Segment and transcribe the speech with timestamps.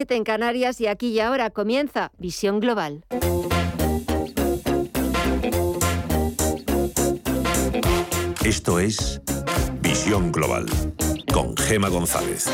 [0.00, 3.04] en Canarias y aquí y ahora comienza Visión Global.
[8.44, 9.20] Esto es
[9.80, 10.66] Visión Global
[11.32, 12.48] con Gema González.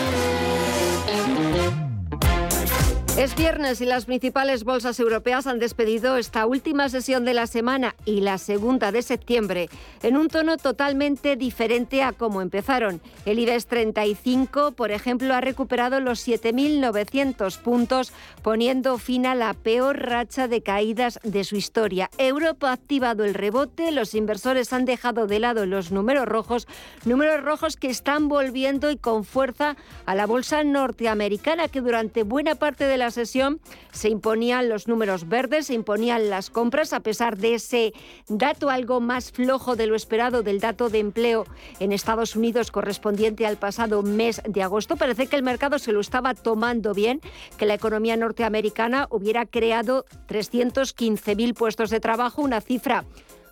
[3.17, 7.95] Es viernes y las principales bolsas europeas han despedido esta última sesión de la semana
[8.05, 9.69] y la segunda de septiembre
[10.03, 13.01] en un tono totalmente diferente a cómo empezaron.
[13.25, 18.13] El IBEX 35, por ejemplo, ha recuperado los 7.900 puntos,
[18.43, 22.11] poniendo fin a la peor racha de caídas de su historia.
[22.19, 26.67] Europa ha activado el rebote, los inversores han dejado de lado los números rojos,
[27.05, 32.57] números rojos que están volviendo y con fuerza a la bolsa norteamericana que durante buena
[32.57, 33.61] parte de la sesión
[33.93, 37.93] se imponían los números verdes, se imponían las compras a pesar de ese
[38.29, 41.47] dato algo más flojo de lo esperado del dato de empleo
[41.81, 44.97] en Estados Unidos correspondiente al pasado mes de agosto.
[44.97, 47.21] Parece que el mercado se lo estaba tomando bien,
[47.59, 53.05] que la economía norteamericana hubiera creado 315.000 puestos de trabajo, una cifra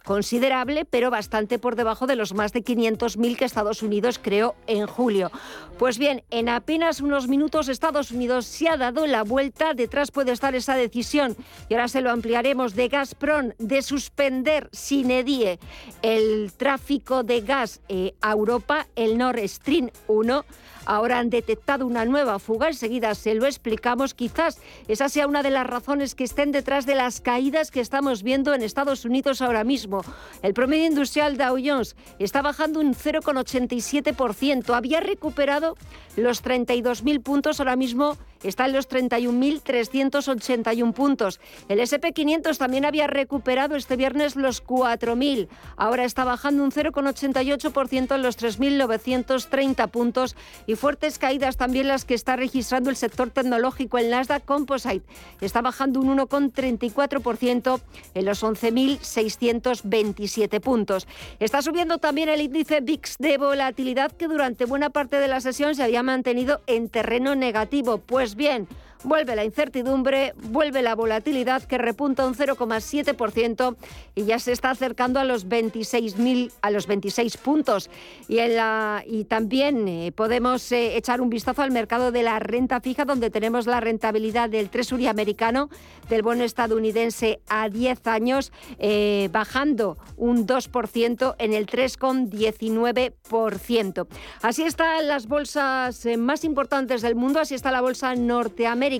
[0.05, 4.86] considerable, pero bastante por debajo de los más de 500.000 que Estados Unidos creó en
[4.86, 5.31] julio.
[5.78, 10.33] Pues bien, en apenas unos minutos Estados Unidos se ha dado la vuelta, detrás puede
[10.33, 11.36] estar esa decisión,
[11.69, 15.58] y ahora se lo ampliaremos, de Gazprom de suspender sin edie
[16.03, 20.45] el tráfico de gas eh, a Europa, el Nord Stream 1
[20.87, 22.69] ahora han detectado una nueva fuga.
[22.69, 24.15] Enseguida se lo explicamos.
[24.15, 28.23] Quizás esa sea una de las razones que estén detrás de las caídas que estamos
[28.23, 30.03] viendo en Estados Unidos ahora mismo.
[30.43, 34.75] El promedio industrial Dow Jones está bajando un 0,87%.
[34.75, 35.77] Había recuperado
[36.17, 41.41] los 32.000 puntos ahora mismo está en los 31.381 puntos.
[41.69, 45.48] El SP500 también había recuperado este viernes los 4.000.
[45.77, 52.15] Ahora está bajando un 0,88% en los 3.930 puntos y fuertes caídas también las que
[52.15, 53.97] está registrando el sector tecnológico.
[53.98, 55.03] El Nasdaq Composite
[55.41, 57.81] está bajando un 1,34%
[58.15, 61.07] en los 11.627 puntos.
[61.41, 65.74] Está subiendo también el índice VIX de volatilidad que durante buena parte de la sesión
[65.74, 67.98] se había mantenido en terreno negativo.
[67.98, 68.69] Pues bien,
[69.05, 73.74] Vuelve la incertidumbre, vuelve la volatilidad que repunta un 0,7%
[74.14, 77.91] y ya se está acercando a los 26.000 a los 26 puntos.
[78.29, 82.39] Y, en la, y también eh, podemos eh, echar un vistazo al mercado de la
[82.39, 85.68] renta fija donde tenemos la rentabilidad del Treasury americano,
[86.08, 94.07] del bono estadounidense a 10 años eh, bajando un 2% en el 3,19%.
[94.42, 98.92] Así están las bolsas más importantes del mundo, así está la bolsa norteamericana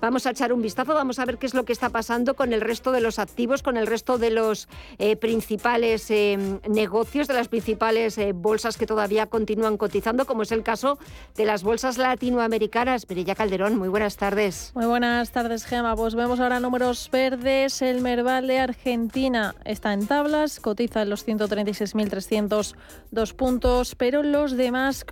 [0.00, 2.52] Vamos a echar un vistazo, vamos a ver qué es lo que está pasando con
[2.52, 4.68] el resto de los activos, con el resto de los
[4.98, 6.36] eh, principales eh,
[6.68, 10.98] negocios, de las principales eh, bolsas que todavía continúan cotizando, como es el caso
[11.34, 13.06] de las bolsas latinoamericanas.
[13.06, 14.72] Perilla Calderón, muy buenas tardes.
[14.74, 15.96] Muy buenas tardes, Gema.
[15.96, 17.80] Pues vemos ahora números verdes.
[17.80, 25.06] El Merval de Argentina está en tablas, cotiza en los 136.302 puntos, pero los demás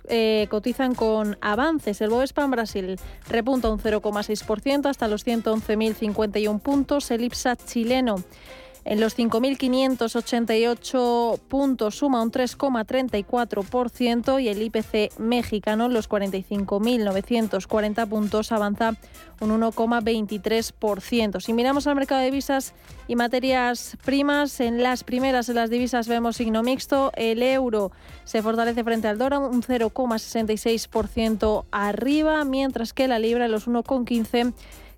[0.49, 2.01] cotizan con avances.
[2.01, 7.11] El Bovespa Brasil repunta un 0 0,6% hasta los 111.051 puntos.
[7.11, 8.23] El IPSA chileno
[8.85, 18.51] en los 5.588 puntos suma un 3,34% y el IPC mexicano en los 45.940 puntos
[18.51, 18.93] avanza
[19.41, 21.41] un 1,23%.
[21.41, 22.75] Si miramos al mercado de divisas
[23.07, 27.11] y materias primas, en las primeras de las divisas vemos signo mixto.
[27.15, 27.91] El euro
[28.23, 34.53] se fortalece frente al dólar un 0,66% arriba, mientras que la libra en los 1,15%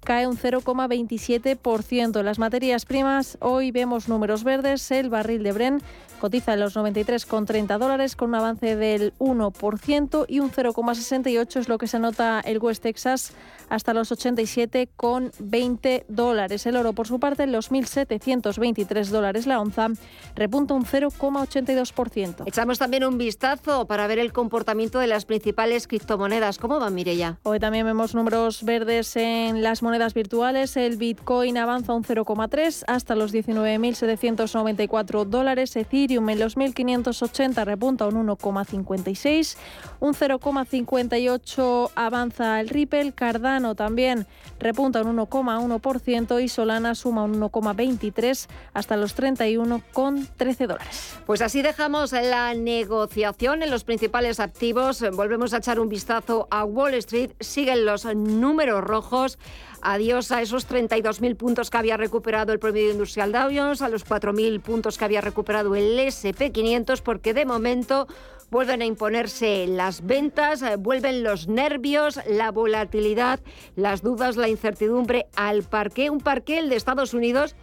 [0.07, 2.23] cae un 0,27%.
[2.23, 4.89] Las materias primas, hoy vemos números verdes.
[4.89, 5.81] El barril de Bren
[6.21, 11.77] cotiza en los 93,30 dólares con un avance del 1% y un 0,68 es lo
[11.77, 13.33] que se anota el West Texas
[13.67, 16.65] hasta los 87,20 dólares.
[16.65, 19.89] El oro, por su parte, en los 1.723 dólares la onza,
[20.35, 22.47] repunta un 0,82%.
[22.47, 26.59] Echamos también un vistazo para ver el comportamiento de las principales criptomonedas.
[26.59, 27.39] ¿Cómo va, Mirella?
[27.43, 30.77] Hoy también vemos números verdes en las monedas virtuales.
[30.77, 35.75] El Bitcoin avanza un 0,3 hasta los 19.794 dólares.
[35.75, 39.57] Ethereum en los 1.580 repunta un 1,56.
[39.99, 43.13] Un 0,58 avanza el Ripple.
[43.13, 44.27] Cardano también
[44.59, 51.15] repunta un 1,1% y Solana suma un 1,23 hasta los 31,13 dólares.
[51.25, 55.03] Pues así dejamos la negociación en los principales activos.
[55.13, 57.31] Volvemos a echar un vistazo a Wall Street.
[57.39, 59.37] Siguen los números rojos.
[59.81, 64.05] Adiós a esos 32.000 puntos que había recuperado el promedio industrial Dow Jones, a los
[64.05, 68.07] 4.000 puntos que había recuperado el SP500, porque de momento
[68.49, 73.39] vuelven a imponerse las ventas, eh, vuelven los nervios, la volatilidad,
[73.75, 76.09] las dudas, la incertidumbre al parque.
[76.09, 77.55] Un parque, el de Estados Unidos,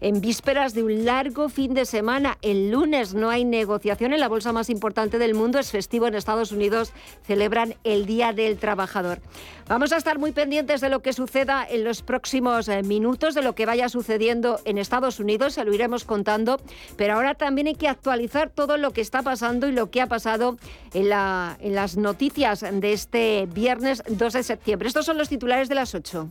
[0.00, 2.38] en vísperas de un largo fin de semana.
[2.42, 6.14] El lunes no hay negociación en la bolsa más importante del mundo, es festivo en
[6.14, 6.92] Estados Unidos,
[7.26, 9.20] celebran el Día del Trabajador.
[9.68, 13.42] Vamos a estar muy pendientes de lo que suceda en los próximos eh, minutos, de
[13.42, 16.60] lo que vaya sucediendo en Estados Unidos, se lo iremos contando,
[16.96, 20.06] pero ahora también hay que actualizar todo lo que está pasando y lo que ha
[20.06, 20.56] pasado
[20.92, 24.88] en, la, en las noticias de este viernes 2 de septiembre.
[24.88, 26.30] Estos son los titulares de las 8.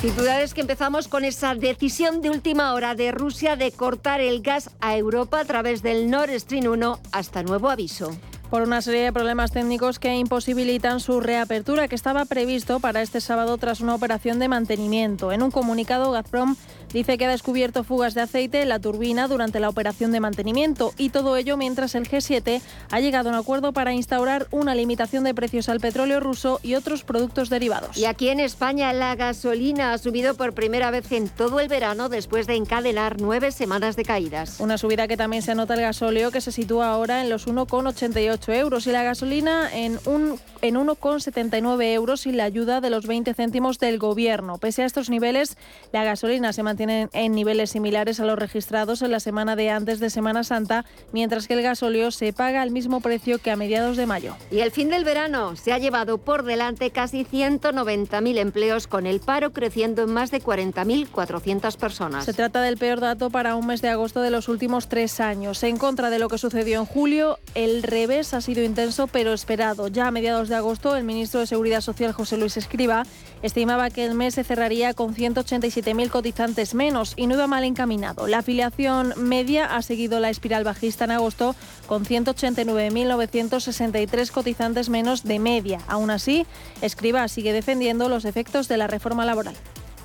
[0.00, 4.70] Titulares que empezamos con esa decisión de última hora de Rusia de cortar el gas
[4.80, 8.16] a Europa a través del Nord Stream 1 hasta nuevo aviso
[8.48, 13.20] por una serie de problemas técnicos que imposibilitan su reapertura, que estaba previsto para este
[13.20, 15.32] sábado tras una operación de mantenimiento.
[15.32, 16.56] En un comunicado, Gazprom
[16.92, 20.94] Dice que ha descubierto fugas de aceite en la turbina durante la operación de mantenimiento
[20.96, 25.22] y todo ello mientras el G7 ha llegado a un acuerdo para instaurar una limitación
[25.24, 27.96] de precios al petróleo ruso y otros productos derivados.
[27.98, 32.08] Y aquí en España la gasolina ha subido por primera vez en todo el verano
[32.08, 34.58] después de encadenar nueve semanas de caídas.
[34.58, 38.54] Una subida que también se nota el gasóleo que se sitúa ahora en los 1,88
[38.54, 43.32] euros y la gasolina en un en 1,79 euros sin la ayuda de los 20
[43.34, 44.58] céntimos del Gobierno.
[44.58, 45.56] Pese a estos niveles,
[45.92, 50.00] la gasolina se mantiene en niveles similares a los registrados en la semana de antes
[50.00, 53.96] de Semana Santa, mientras que el gasóleo se paga al mismo precio que a mediados
[53.96, 54.36] de mayo.
[54.50, 59.20] Y el fin del verano se ha llevado por delante casi 190.000 empleos, con el
[59.20, 62.24] paro creciendo en más de 40.400 personas.
[62.24, 65.62] Se trata del peor dato para un mes de agosto de los últimos tres años.
[65.62, 69.88] En contra de lo que sucedió en julio, el revés ha sido intenso pero esperado.
[69.88, 73.04] Ya a mediados de agosto, el ministro de Seguridad Social, José Luis Escriba,
[73.42, 78.26] estimaba que el mes se cerraría con 187.000 cotizantes menos y no iba mal encaminado.
[78.26, 81.54] La afiliación media ha seguido la espiral bajista en agosto
[81.86, 85.80] con 189.963 cotizantes menos de media.
[85.88, 86.46] Aún así,
[86.80, 89.56] Escriba sigue defendiendo los efectos de la reforma laboral.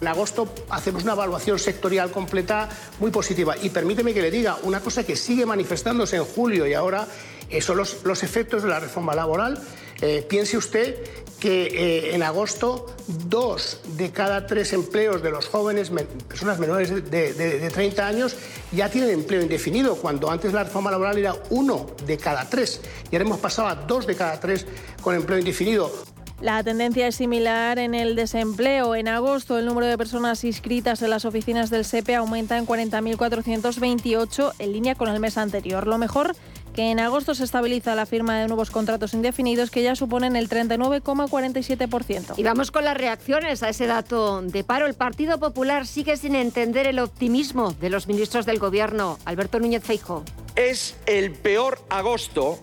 [0.02, 2.68] En agosto hacemos una evaluación sectorial completa
[3.00, 3.56] muy positiva.
[3.62, 7.08] Y permíteme que le diga una cosa que sigue manifestándose en julio y ahora
[7.50, 9.62] eh, son los, los efectos de la reforma laboral
[10.06, 10.98] eh, piense usted
[11.44, 12.86] que eh, en agosto
[13.28, 15.92] dos de cada tres empleos de los jóvenes,
[16.26, 18.38] personas menores de, 30 años,
[18.72, 22.80] ya tienen empleo indefinido, cuando antes la reforma laboral era uno de cada tres.
[23.12, 24.66] Y ahora hemos pasado a dos de cada tres
[25.02, 25.92] con empleo indefinido.
[26.40, 28.96] La tendencia es similar en el desempleo.
[28.96, 34.54] En agosto, el número de personas inscritas en las oficinas del SEPE aumenta en 40.428,
[34.60, 35.88] en línea con el mes anterior.
[35.88, 36.38] Lo mejor
[36.74, 40.50] que en agosto se estabiliza la firma de nuevos contratos indefinidos que ya suponen el
[40.50, 42.34] 39,47%.
[42.38, 44.88] Y vamos con las reacciones a ese dato de paro.
[44.88, 49.20] El Partido Popular sigue sin entender el optimismo de los ministros del Gobierno.
[49.26, 50.24] Alberto Núñez Feijo.
[50.56, 52.60] Es el peor agosto,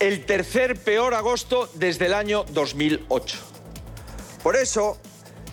[0.00, 3.38] el tercer peor agosto desde el año 2008.
[4.42, 4.98] Por eso,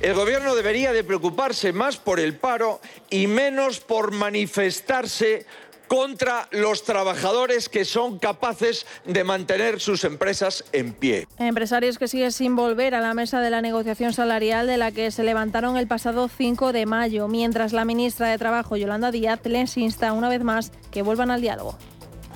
[0.02, 5.46] el gobierno debería de preocuparse más por el paro y menos por manifestarse
[5.88, 11.28] contra los trabajadores que son capaces de mantener sus empresas en pie.
[11.38, 15.12] Empresarios que siguen sin volver a la mesa de la negociación salarial de la que
[15.12, 19.78] se levantaron el pasado 5 de mayo, mientras la ministra de Trabajo, Yolanda Díaz, les
[19.78, 21.78] insta una vez más que vuelvan al diálogo.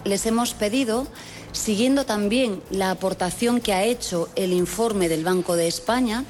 [0.04, 1.08] Les hemos pedido
[1.52, 6.24] siguiendo también la aportación que ha hecho el informe del Banco de España.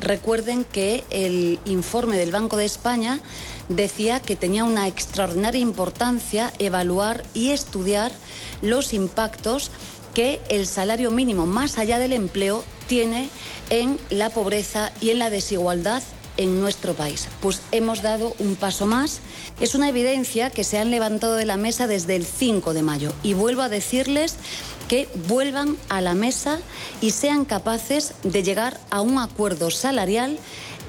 [0.00, 3.20] Recuerden que el informe del Banco de España
[3.70, 8.12] decía que tenía una extraordinaria importancia evaluar y estudiar
[8.60, 9.70] los impactos
[10.12, 13.30] que el salario mínimo, más allá del empleo, tiene
[13.70, 16.02] en la pobreza y en la desigualdad
[16.36, 17.28] en nuestro país.
[17.40, 19.20] Pues hemos dado un paso más.
[19.60, 23.12] Es una evidencia que se han levantado de la mesa desde el 5 de mayo.
[23.22, 24.36] Y vuelvo a decirles
[24.88, 26.58] que vuelvan a la mesa
[27.00, 30.38] y sean capaces de llegar a un acuerdo salarial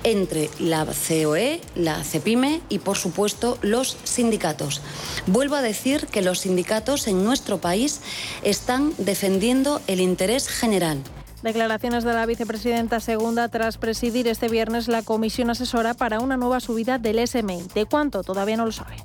[0.03, 4.81] entre la COE, la CEPIME y, por supuesto, los sindicatos.
[5.27, 8.01] Vuelvo a decir que los sindicatos en nuestro país
[8.43, 10.99] están defendiendo el interés general.
[11.43, 16.59] Declaraciones de la vicepresidenta segunda tras presidir este viernes la comisión asesora para una nueva
[16.59, 17.63] subida del SMI.
[17.73, 18.23] ¿De cuánto?
[18.23, 18.97] Todavía no lo sabe.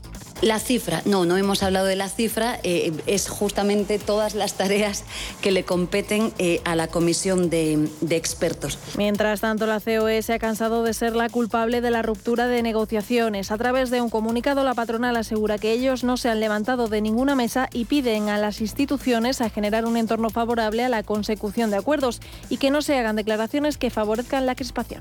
[0.43, 5.05] La cifra, no, no hemos hablado de la cifra, eh, es justamente todas las tareas
[5.41, 8.79] que le competen eh, a la comisión de, de, expertos.
[8.99, 12.63] Mientras tanto, la COE se ha cansado de ser la culpable de la ruptura de
[12.63, 13.51] negociaciones.
[13.51, 17.01] A través de un comunicado, la patronal asegura que ellos no se han levantado de
[17.01, 21.71] ninguna mesa y piden a las instituciones a generar un entorno favorable a la consecución
[21.71, 25.01] de acuerdos y que no se hagan declaraciones que favorezcan la crispación.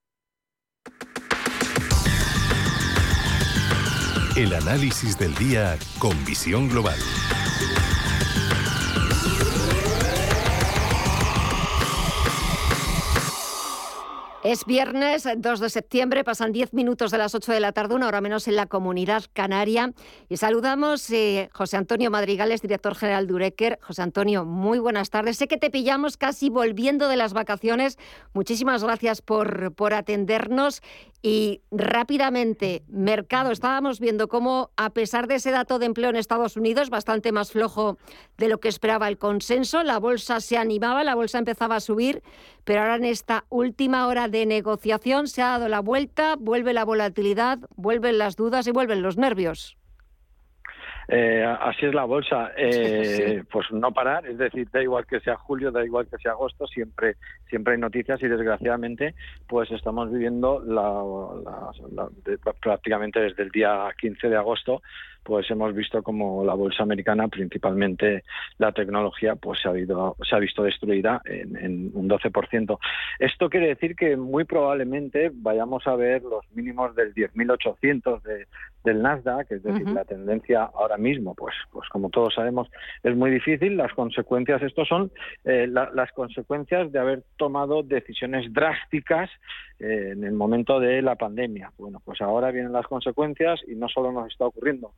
[4.41, 6.97] El análisis del día con visión global.
[14.43, 18.07] Es viernes 2 de septiembre, pasan 10 minutos de las 8 de la tarde, una
[18.07, 19.93] hora menos en la comunidad canaria.
[20.29, 23.79] Y saludamos a eh, José Antonio Madrigales, director general de Ureker.
[23.83, 25.37] José Antonio, muy buenas tardes.
[25.37, 27.99] Sé que te pillamos casi volviendo de las vacaciones.
[28.33, 30.81] Muchísimas gracias por, por atendernos.
[31.23, 36.57] Y rápidamente, mercado, estábamos viendo cómo, a pesar de ese dato de empleo en Estados
[36.57, 37.99] Unidos, bastante más flojo
[38.37, 42.23] de lo que esperaba el consenso, la bolsa se animaba, la bolsa empezaba a subir,
[42.63, 46.85] pero ahora en esta última hora de negociación se ha dado la vuelta, vuelve la
[46.85, 49.77] volatilidad, vuelven las dudas y vuelven los nervios.
[51.07, 55.35] Eh, así es la bolsa, eh, pues no parar, es decir, da igual que sea
[55.35, 57.15] julio, da igual que sea agosto, siempre
[57.49, 59.15] siempre hay noticias y desgraciadamente
[59.47, 61.03] pues estamos viviendo la,
[62.61, 64.81] prácticamente desde el día 15 de agosto
[65.23, 68.23] pues hemos visto como la bolsa americana, principalmente
[68.57, 72.79] la tecnología, pues se ha, habido, se ha visto destruida en, un 12%.
[73.19, 78.47] Esto quiere decir que muy probablemente vayamos a ver los mínimos del 10.800 de,
[78.83, 82.67] del Nasdaq, es decir, la tendencia ahora mismo, pues, pues como todos sabemos,
[83.03, 83.77] es muy difícil.
[83.77, 85.11] Las consecuencias, estos son
[85.43, 89.29] eh, las consecuencias de haber tomado decisiones drásticas
[89.79, 91.71] eh, en el momento de la pandemia.
[91.77, 94.93] Bueno, pues ahora vienen las consecuencias y no solo nos está ocurriendo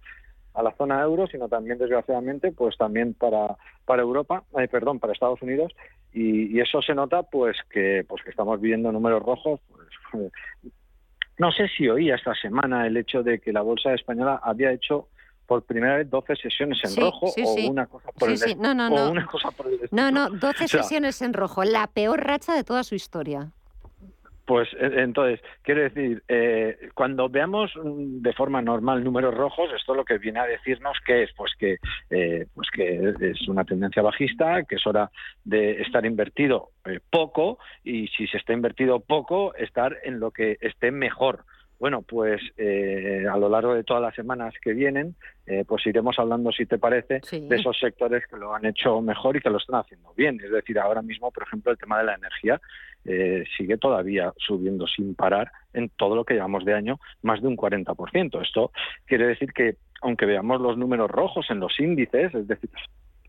[0.53, 5.13] a la zona euro, sino también desgraciadamente, pues también para para Europa, eh, perdón, para
[5.13, 5.74] Estados Unidos
[6.13, 9.60] y, eso se nota, pues que pues que estamos viendo números rojos.
[10.12, 10.31] Pues,
[11.38, 15.07] no sé si oía esta semana el hecho de que la bolsa española había hecho
[15.45, 19.13] por primera vez 12 sesiones en rojo o una cosa por el no, no, no.
[19.91, 23.51] No, no, 12 sesiones en rojo, la peor racha de toda su historia.
[24.45, 29.93] Pues e, entonces, quiero decir, eh, cuando veamos mm, de forma normal números rojos, esto
[29.93, 31.77] lo que viene a decirnos que es, pues que,
[32.09, 35.09] eh, pues que es una tendencia bajista, que es hora
[35.43, 40.57] de estar invertido eh, poco y si se está invertido poco, estar en lo que
[40.59, 41.45] esté mejor.
[41.83, 46.17] Bueno, pues eh, a lo largo de todas las semanas que vienen, eh, pues iremos
[46.17, 49.57] hablando, si te parece, de esos sectores que lo han hecho mejor y que lo
[49.57, 50.39] están haciendo bien.
[50.41, 52.61] Es decir, ahora mismo, por ejemplo, el tema de la energía
[53.03, 57.49] eh, sigue todavía subiendo sin parar en todo lo que llevamos de año, más de
[57.49, 58.41] un 40%.
[58.41, 58.71] Esto
[59.05, 62.69] quiere decir que, aunque veamos los números rojos en los índices, es decir,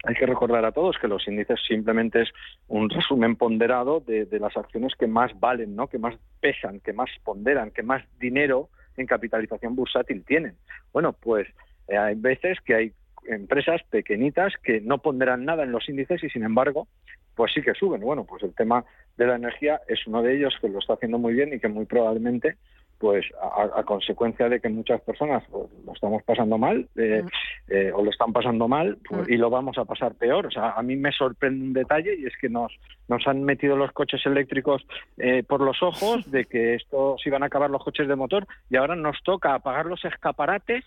[0.06, 2.30] hay que recordar a todos que los índices simplemente es
[2.68, 5.88] un resumen ponderado de, las acciones que más valen, ¿no?
[5.88, 10.56] que más pesan, que más ponderan, que más dinero en capitalización bursátil tienen.
[10.92, 11.48] Bueno, pues
[11.88, 12.92] eh, hay veces que hay
[13.26, 16.86] empresas pequeñitas que no ponderan nada en los índices y sin embargo,
[17.34, 18.02] pues sí que suben.
[18.02, 18.84] Bueno, pues el tema
[19.16, 21.68] de la energía es uno de ellos que lo está haciendo muy bien y que
[21.68, 22.56] muy probablemente
[23.04, 27.22] pues a, consecuencia de que muchas personas pues, lo estamos pasando mal eh,
[27.68, 30.46] eh, o lo están pasando mal pues, y lo vamos a pasar peor.
[30.46, 32.72] O sea, a mí me sorprende un detalle y es que nos,
[33.06, 34.86] nos han metido los coches eléctricos
[35.18, 38.46] eh, por los ojos de que esto se iban a acabar los coches de motor
[38.70, 40.82] y ahora nos toca apagar los escaparates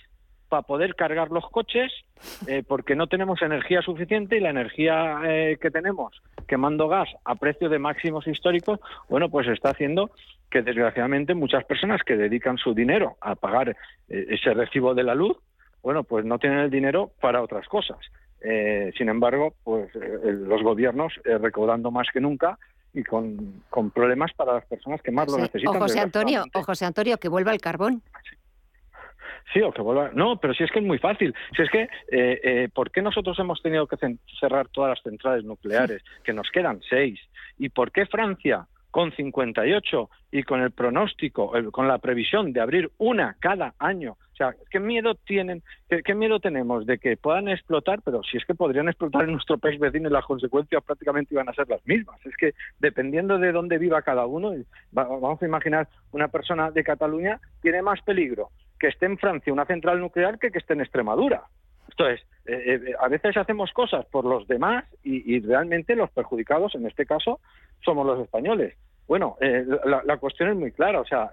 [0.49, 1.91] para poder cargar los coches
[2.67, 5.19] porque no tenemos energía suficiente y la energía
[5.61, 10.09] que tenemos quemando gas a precio de máximos históricos, bueno, pues está haciendo
[10.49, 13.75] que desgraciadamente muchas personas que dedican su dinero a pagar eh,
[14.29, 15.37] ese recibo de la luz,
[15.83, 17.97] bueno, pues no tienen el dinero para otras cosas.
[18.41, 22.57] Eh, sin embargo, pues eh, los gobiernos recaudando más que nunca
[22.93, 23.61] y con,
[23.93, 25.75] problemas para las personas que más lo necesitan.
[25.75, 28.01] O José Antonio, o José Antonio, que vuelva el carbón.
[28.23, 28.35] Sí,
[29.63, 30.11] o que vuelva.
[30.13, 31.33] No, pero si es que es muy fácil.
[31.55, 33.97] Si es que, eh, ¿por qué nosotros hemos tenido que
[34.39, 36.03] cerrar todas las centrales nucleares?
[36.23, 37.19] Que nos quedan seis.
[37.57, 42.89] ¿Y por qué Francia, con 58 y con el pronóstico, con la previsión de abrir
[42.97, 44.13] una cada año.
[44.13, 48.01] O sea, ¿qué miedo tienen, qué, miedo tenemos de que puedan explotar?
[48.03, 51.49] Pero si es que podrían explotar en nuestro país vecino y las consecuencias prácticamente iban
[51.49, 52.23] a ser las mismas.
[52.25, 54.53] Es que dependiendo de dónde viva cada uno,
[54.91, 59.65] vamos a imaginar una persona de Cataluña tiene más peligro que esté en Francia una
[59.65, 61.43] central nuclear que que esté en Extremadura.
[61.89, 66.85] Entonces, eh, eh, a veces hacemos cosas por los demás y, realmente los perjudicados, en
[66.85, 67.39] este caso,
[67.83, 68.75] somos los españoles.
[69.07, 70.99] Bueno, eh, la, cuestión es muy clara.
[70.99, 71.31] O sea,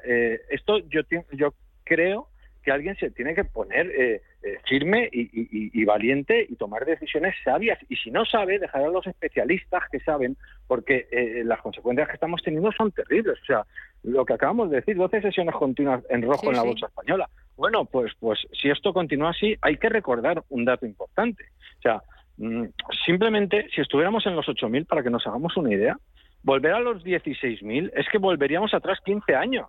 [0.49, 1.01] esto yo,
[1.33, 2.29] yo creo
[2.63, 4.23] que alguien se tiene que poner
[4.69, 7.79] firme y, valiente y tomar decisiones sabias.
[7.89, 10.37] Y si no sabe, dejar a los especialistas que saben,
[10.67, 11.07] porque
[11.45, 13.39] las consecuencias que estamos teniendo son terribles.
[13.43, 13.65] O sea,
[14.05, 17.29] lo que acabamos de decir, 12 sesiones continuas en rojo en la bolsa española.
[17.57, 21.45] Bueno, pues, pues si esto continúa así, hay que recordar un dato importante.
[21.79, 22.03] O sea,
[22.37, 22.65] mm,
[23.07, 25.97] simplemente si estuviéramos en los 8.000, para que nos hagamos una idea,
[26.43, 29.67] volver a los 16.000 es que volveríamos atrás 15 años.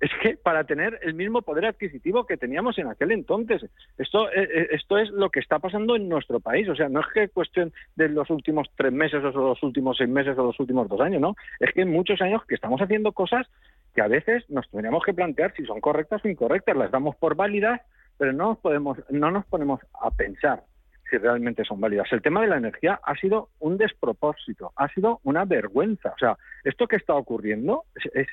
[0.00, 3.64] Es que para tener el mismo poder adquisitivo que teníamos en aquel entonces.
[3.96, 6.68] Esto, eh, eh, esto es lo que está pasando en nuestro país.
[6.68, 10.08] O sea, no es que cuestión de los últimos tres meses o los últimos seis
[10.08, 11.34] meses o los últimos dos años, ¿no?
[11.58, 13.46] Es que en muchos años que estamos haciendo cosas
[13.94, 16.76] que a veces nos tendríamos que plantear si son correctas o incorrectas.
[16.76, 17.80] Las damos por válidas,
[18.16, 20.62] pero no nos, podemos, no nos ponemos a pensar
[21.10, 22.12] si realmente son válidas.
[22.12, 26.10] El tema de la energía ha sido un despropósito, ha sido una vergüenza.
[26.10, 28.26] O sea, esto que está ocurriendo es,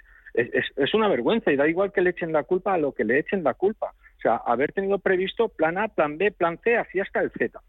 [0.94, 3.44] una vergüenza y da igual que le echen la culpa a lo que le echen
[3.44, 3.94] la culpa.
[4.18, 7.60] O sea, haber tenido previsto plan A, plan B, plan C, así hasta el Z.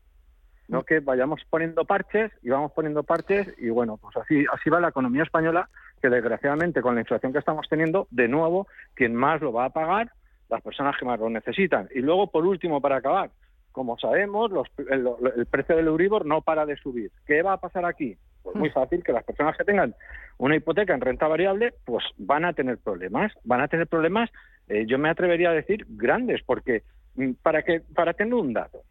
[0.68, 4.80] No que vayamos poniendo parches y vamos poniendo parches y bueno, pues así, así va
[4.80, 5.68] la economía española,
[6.02, 9.70] que desgraciadamente con la inflación que estamos teniendo, de nuevo, quien más lo va a
[9.70, 10.10] pagar,
[10.48, 11.88] las personas que más lo necesitan.
[11.94, 13.30] Y luego, por último, para acabar,
[13.70, 15.06] como sabemos, el,
[15.36, 17.10] el, precio del Euribor no para de subir.
[17.26, 18.16] ¿Qué va a pasar aquí?
[18.46, 19.92] Pues muy fácil que las personas que tengan
[20.38, 24.30] una hipoteca en renta variable, pues van a tener problemas, van a tener problemas,
[24.68, 26.84] eh, yo me atrevería a decir grandes, porque
[27.16, 28.82] mm, para que para tener un dato,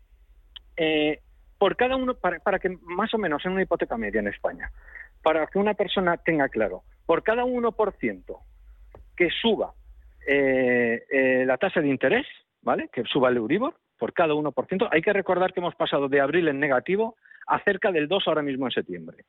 [0.75, 1.21] eh,
[1.57, 4.71] por cada uno, para, que más o menos en una hipoteca media en España,
[5.23, 8.37] para que una persona tenga claro, por cada 1%
[9.15, 9.73] que suba
[10.27, 12.27] eh, la tasa de interés,
[12.61, 12.89] ¿vale?
[12.91, 16.49] Que suba el Euribor, por cada 1%, hay que recordar que hemos pasado de abril
[16.49, 17.15] en negativo
[17.47, 19.25] a cerca del 2 ahora mismo en septiembre.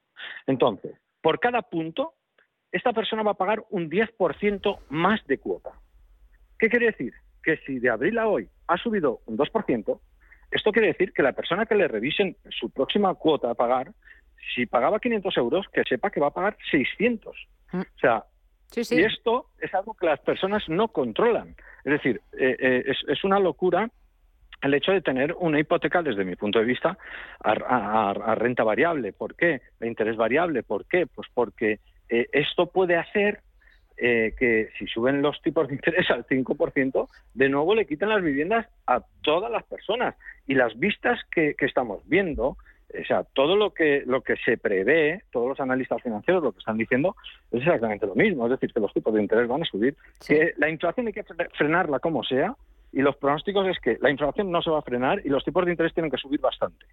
[0.46, 2.14] Entonces, por cada punto,
[2.72, 5.70] esta persona va a pagar un 10% más de cuota.
[6.58, 7.14] ¿Qué quiere decir?
[7.42, 10.00] Que si de abril a hoy ha subido un 2%,
[10.50, 13.92] esto quiere decir que la persona que le revisen su próxima cuota a pagar,
[14.54, 17.36] si pagaba 500 euros, que sepa que va a pagar 600.
[17.72, 17.80] Mm.
[17.80, 18.24] O sea,
[18.74, 21.54] y esto es algo que las personas no controlan.
[21.84, 23.90] Es decir, eh, eh, es, una locura
[24.62, 26.98] el hecho de tener una hipoteca, desde mi punto de vista,
[27.42, 29.12] a, renta variable.
[29.12, 29.60] ¿Por qué?
[29.80, 30.62] A interés variable.
[30.62, 31.06] ¿Por qué?
[31.06, 33.40] Pues porque eh, esto puede hacer
[33.98, 38.22] eh, que si suben los tipos de interés al 5%, de nuevo le quitan las
[38.22, 40.14] viviendas a todas las personas.
[40.46, 45.22] Y las vistas que, estamos viendo, o sea, todo lo que, lo que se prevé,
[45.32, 47.16] todos los analistas financieros lo que están diciendo
[47.50, 48.44] es exactamente lo mismo.
[48.44, 51.24] Es decir, que los tipos de interés van a subir, que la inflación hay que
[51.54, 52.54] frenarla como sea,
[52.96, 55.66] y los pronósticos es que la inflación no se va a frenar y los tipos
[55.66, 56.86] de interés tienen que subir bastante.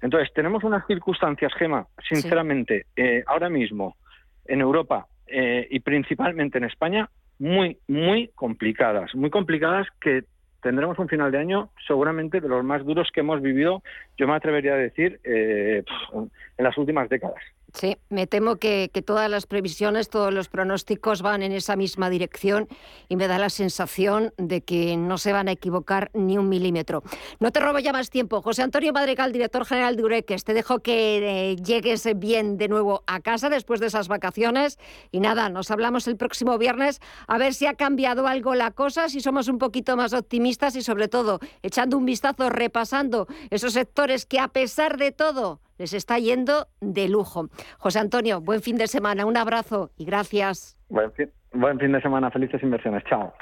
[0.00, 3.96] Entonces, tenemos unas circunstancias, Gema, sinceramente, eh, ahora mismo
[4.44, 10.22] en Europa eh, y principalmente en España, muy, muy complicadas, muy complicadas que
[10.62, 13.82] tendremos un final de año seguramente de los más duros que hemos vivido,
[14.16, 17.42] yo me atrevería a decir, eh, en las últimas décadas.
[17.74, 22.68] Sí, me temo que, todas las previsiones, todos los pronósticos van en esa misma dirección
[23.08, 27.02] y me da la sensación de que no se van a equivocar ni un milímetro.
[27.40, 28.42] No te robo ya más tiempo.
[28.42, 33.04] José Antonio Madrigal, director general de Ureques, te dejo que eh, llegues bien de nuevo
[33.06, 34.78] a casa después de esas vacaciones
[35.10, 39.08] y nada, nos hablamos el próximo viernes a ver si ha cambiado algo la cosa,
[39.08, 44.26] si somos un poquito más optimistas y sobre todo echando un vistazo, repasando esos sectores
[44.26, 47.48] que a pesar de todo les está yendo de lujo.
[47.78, 50.78] José Antonio, buen fin de semana, un abrazo y gracias.
[50.88, 53.34] Buen fin, buen fin de semana, felices inversiones, chao.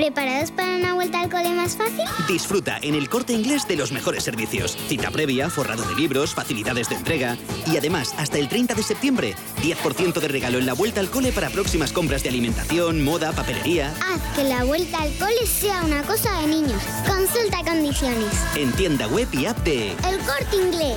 [0.00, 2.06] ¿Preparados para una vuelta al cole más fácil?
[2.26, 4.74] Disfruta en el corte inglés de los mejores servicios.
[4.88, 7.36] Cita previa, forrado de libros, facilidades de entrega.
[7.66, 11.32] Y además, hasta el 30 de septiembre, 10% de regalo en la vuelta al cole
[11.32, 13.92] para próximas compras de alimentación, moda, papelería.
[14.02, 16.82] Haz que la vuelta al cole sea una cosa de niños.
[17.06, 18.32] Consulta condiciones.
[18.56, 20.96] En tienda web y app de El corte inglés.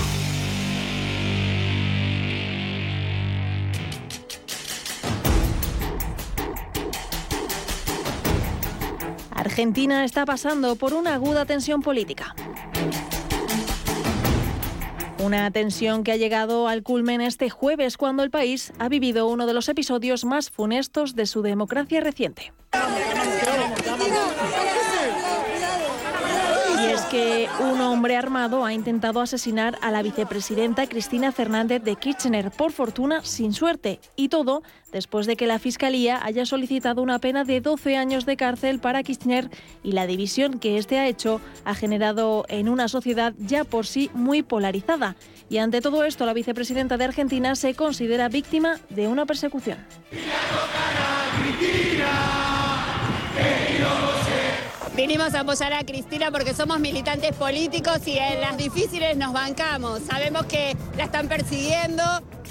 [9.51, 12.33] Argentina está pasando por una aguda tensión política.
[15.19, 19.47] Una tensión que ha llegado al culmen este jueves cuando el país ha vivido uno
[19.47, 22.53] de los episodios más funestos de su democracia reciente.
[27.11, 32.71] Que un hombre armado ha intentado asesinar a la vicepresidenta Cristina Fernández de Kirchner, por
[32.71, 37.59] fortuna sin suerte, y todo después de que la Fiscalía haya solicitado una pena de
[37.59, 39.49] 12 años de cárcel para Kirchner
[39.83, 44.09] y la división que este ha hecho ha generado en una sociedad ya por sí
[44.13, 45.17] muy polarizada.
[45.49, 49.79] Y ante todo esto, la vicepresidenta de Argentina se considera víctima de una persecución.
[54.95, 60.01] Vinimos a apoyar a Cristina porque somos militantes políticos y en las difíciles nos bancamos.
[60.01, 62.03] Sabemos que la están persiguiendo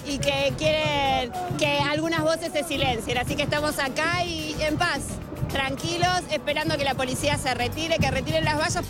[0.06, 3.18] y que quieren que algunas voces se silencien.
[3.18, 5.02] Así que estamos acá y en paz,
[5.50, 8.84] tranquilos, esperando que la policía se retire, que retiren las vallas.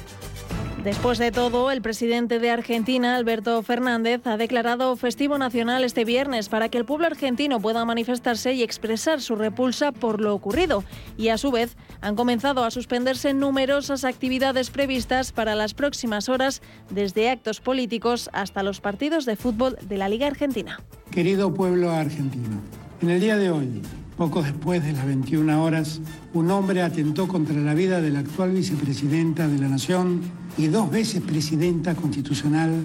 [0.84, 6.48] Después de todo, el presidente de Argentina, Alberto Fernández, ha declarado festivo nacional este viernes
[6.48, 10.82] para que el pueblo argentino pueda manifestarse y expresar su repulsa por lo ocurrido.
[11.18, 16.62] Y a su vez, han comenzado a suspenderse numerosas actividades previstas para las próximas horas,
[16.88, 20.80] desde actos políticos hasta los partidos de fútbol de la Liga Argentina.
[21.10, 22.62] Querido pueblo argentino,
[23.02, 23.82] en el día de hoy
[24.20, 25.98] poco después de las 21 horas,
[26.34, 30.20] un hombre atentó contra la vida de la actual vicepresidenta de la Nación
[30.58, 32.84] y dos veces presidenta constitucional,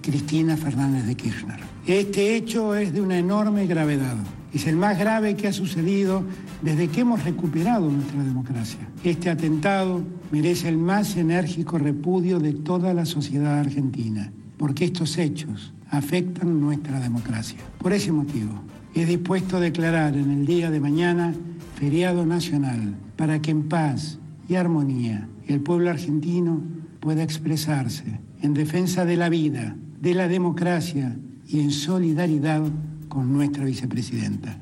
[0.00, 1.58] Cristina Fernández de Kirchner.
[1.88, 4.14] Este hecho es de una enorme gravedad.
[4.54, 6.22] Es el más grave que ha sucedido
[6.62, 8.88] desde que hemos recuperado nuestra democracia.
[9.02, 15.74] Este atentado merece el más enérgico repudio de toda la sociedad argentina, porque estos hechos
[15.90, 17.58] afectan nuestra democracia.
[17.78, 18.62] Por ese motivo,
[18.96, 21.34] he dispuesto a declarar en el día de mañana
[21.74, 26.62] feriado nacional para que en paz y armonía el pueblo argentino
[27.00, 31.14] pueda expresarse en defensa de la vida, de la democracia
[31.46, 32.62] y en solidaridad
[33.08, 34.58] con nuestra vicepresidenta.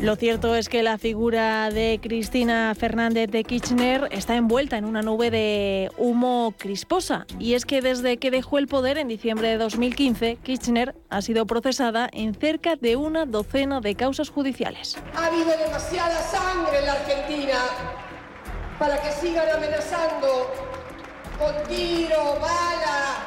[0.00, 5.02] Lo cierto es que la figura de Cristina Fernández de Kirchner está envuelta en una
[5.02, 7.26] nube de humo crisposa.
[7.38, 11.44] Y es que desde que dejó el poder en diciembre de 2015, Kirchner ha sido
[11.46, 14.96] procesada en cerca de una docena de causas judiciales.
[15.14, 17.58] Ha habido demasiada sangre en la Argentina
[18.78, 20.50] para que sigan amenazando
[21.38, 23.18] con tiro, bala,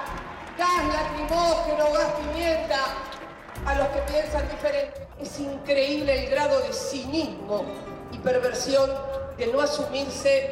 [0.57, 3.12] gas lacrimógeno, gas pimienta
[3.65, 5.07] a los que piensan diferente.
[5.19, 7.65] Es increíble el grado de cinismo
[8.11, 8.89] y perversión
[9.37, 10.51] de no asumirse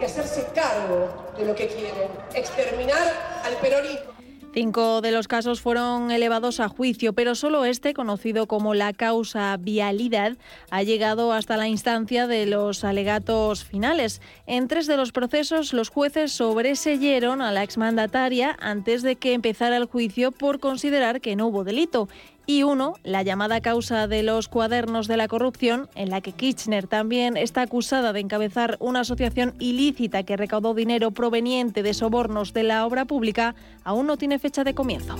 [0.00, 4.12] y hacerse cargo de lo que quieren, exterminar al peronismo.
[4.54, 9.56] Cinco de los casos fueron elevados a juicio, pero solo este, conocido como la causa
[9.56, 10.36] vialidad,
[10.70, 14.20] ha llegado hasta la instancia de los alegatos finales.
[14.46, 19.78] En tres de los procesos, los jueces sobreseyeron a la exmandataria antes de que empezara
[19.78, 22.10] el juicio por considerar que no hubo delito
[22.46, 26.86] y uno, la llamada causa de los cuadernos de la corrupción, en la que Kirchner
[26.86, 32.64] también está acusada de encabezar una asociación ilícita que recaudó dinero proveniente de sobornos de
[32.64, 35.16] la obra pública, aún no tiene fecha de comienzo.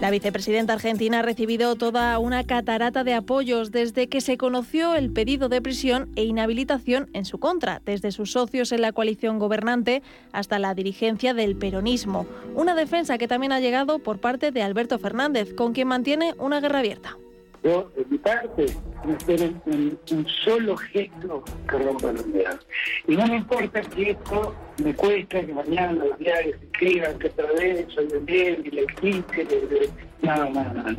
[0.00, 5.10] La vicepresidenta argentina ha recibido toda una catarata de apoyos desde que se conoció el
[5.10, 10.04] pedido de prisión e inhabilitación en su contra, desde sus socios en la coalición gobernante
[10.30, 12.26] hasta la dirigencia del peronismo.
[12.54, 16.60] Una defensa que también ha llegado por parte de Alberto Fernández, con quien mantiene una
[16.60, 17.18] guerra abierta.
[17.64, 18.66] Yo, de mi parte,
[19.04, 22.60] no espero un, solo gesto que rompa la unidad.
[23.06, 27.52] Y no me importa que esto Me cuesta que mañana los diarios escriban que otra
[27.52, 29.46] vez soy el bien, y le existe,
[30.22, 30.92] no, no, no,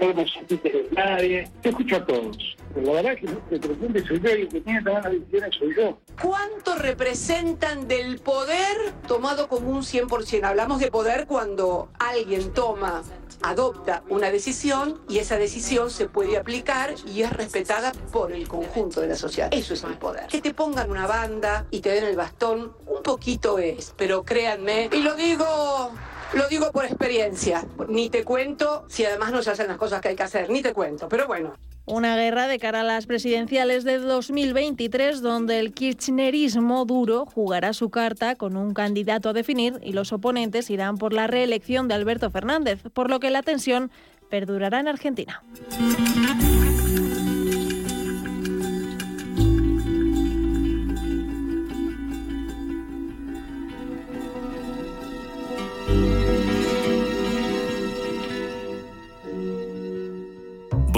[0.00, 2.36] no, no sentiste de nadie, te escucho a todos.
[2.74, 5.54] Pero la verdad que el presidente soy yo y el que tiene tomar las decisiones
[5.56, 5.98] soy yo.
[6.20, 10.44] ¿Cuánto representan del poder tomado como un 100%?
[10.44, 13.02] Hablamos de poder cuando alguien toma
[13.42, 19.00] adopta una decisión y esa decisión se puede aplicar y es respetada por el conjunto
[19.00, 19.50] de la sociedad.
[19.52, 20.26] Eso es el poder.
[20.26, 24.88] Que te pongan una banda y te den el bastón, un poquito es, pero créanme,
[24.92, 25.92] y lo digo
[26.34, 27.64] lo digo por experiencia.
[27.88, 30.62] Ni te cuento si además no se hacen las cosas que hay que hacer, ni
[30.62, 31.08] te cuento.
[31.08, 31.54] Pero bueno,
[31.86, 37.90] una guerra de cara a las presidenciales de 2023 donde el kirchnerismo duro jugará su
[37.90, 42.30] carta con un candidato a definir y los oponentes irán por la reelección de Alberto
[42.30, 43.90] Fernández, por lo que la tensión
[44.30, 45.42] perdurará en Argentina.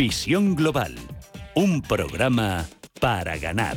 [0.00, 0.94] Visión Global,
[1.54, 2.66] un programa
[3.00, 3.76] para ganar.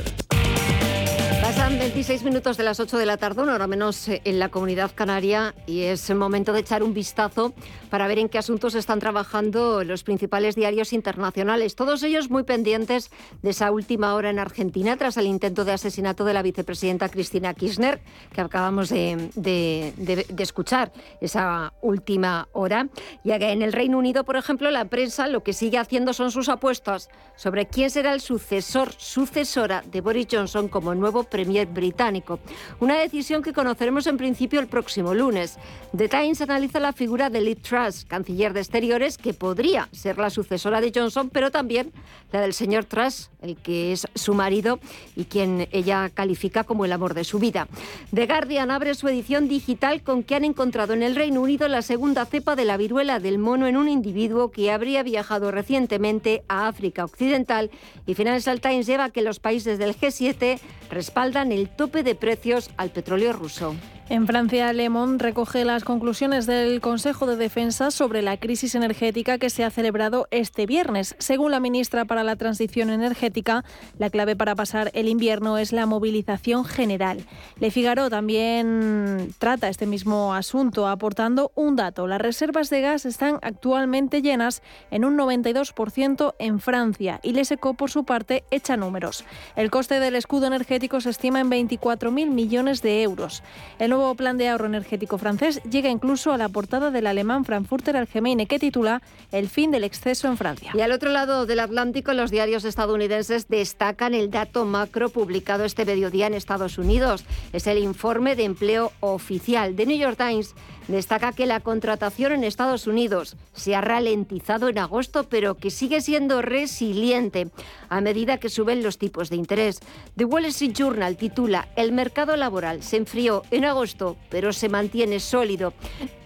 [1.63, 4.49] Pasan 26 minutos de las 8 de la tarde, una hora menos eh, en la
[4.49, 7.53] comunidad canaria, y es el momento de echar un vistazo
[7.89, 11.77] para ver en qué asuntos están trabajando los principales diarios internacionales.
[11.77, 16.25] Todos ellos muy pendientes de esa última hora en Argentina tras el intento de asesinato
[16.25, 18.01] de la vicepresidenta Cristina Kirchner,
[18.33, 19.93] que acabamos de,
[20.37, 22.89] escuchar, esa última hora.
[23.23, 26.49] Y en el Reino Unido, por ejemplo, la prensa lo que sigue haciendo son sus
[26.49, 32.39] apuestas sobre quién será el sucesor, sucesora de Boris Johnson como nuevo Premier británico.
[32.79, 35.57] Una decisión que conoceremos en principio el próximo lunes.
[35.95, 40.29] The Times analiza la figura de Liz Truss, canciller de Exteriores, que podría ser la
[40.29, 41.91] sucesora de Johnson, pero también
[42.31, 44.79] la del señor Truss, el que es su marido
[45.15, 47.67] y quien ella califica como el amor de su vida.
[48.13, 51.81] The Guardian abre su edición digital con que han encontrado en el Reino Unido la
[51.81, 56.67] segunda cepa de la viruela del mono en un individuo que habría viajado recientemente a
[56.67, 57.69] África Occidental
[58.05, 62.91] y Financial Times lleva que los países del G7 respaldan el tope de precios al
[62.91, 63.75] petróleo ruso.
[64.09, 69.37] En Francia, Le Monde recoge las conclusiones del Consejo de Defensa sobre la crisis energética
[69.37, 71.15] que se ha celebrado este viernes.
[71.19, 73.63] Según la ministra para la Transición Energética,
[73.97, 77.25] la clave para pasar el invierno es la movilización general.
[77.61, 82.05] Le Figaro también trata este mismo asunto, aportando un dato.
[82.05, 87.73] Las reservas de gas están actualmente llenas en un 92% en Francia y Les Eco,
[87.73, 89.23] por su parte, echa números.
[89.55, 93.43] El coste del escudo energético se estima en 24.000 millones de euros.
[93.79, 97.97] El nuevo plan de ahorro energético francés llega incluso a la portada del alemán Frankfurter
[97.97, 100.71] Allgemeine, que titula El fin del exceso en Francia.
[100.73, 105.85] Y al otro lado del Atlántico, los diarios estadounidenses destacan el dato macro publicado este
[105.85, 107.25] mediodía en Estados Unidos.
[107.51, 109.75] Es el informe de empleo oficial.
[109.75, 110.55] de New York Times
[110.87, 116.01] destaca que la contratación en Estados Unidos se ha ralentizado en agosto, pero que sigue
[116.01, 117.49] siendo resiliente
[117.89, 119.79] a medida que suben los tipos de interés.
[120.17, 123.83] The Wall Street Journal titula El mercado laboral se enfrió en agosto
[124.29, 125.73] pero se mantiene sólido.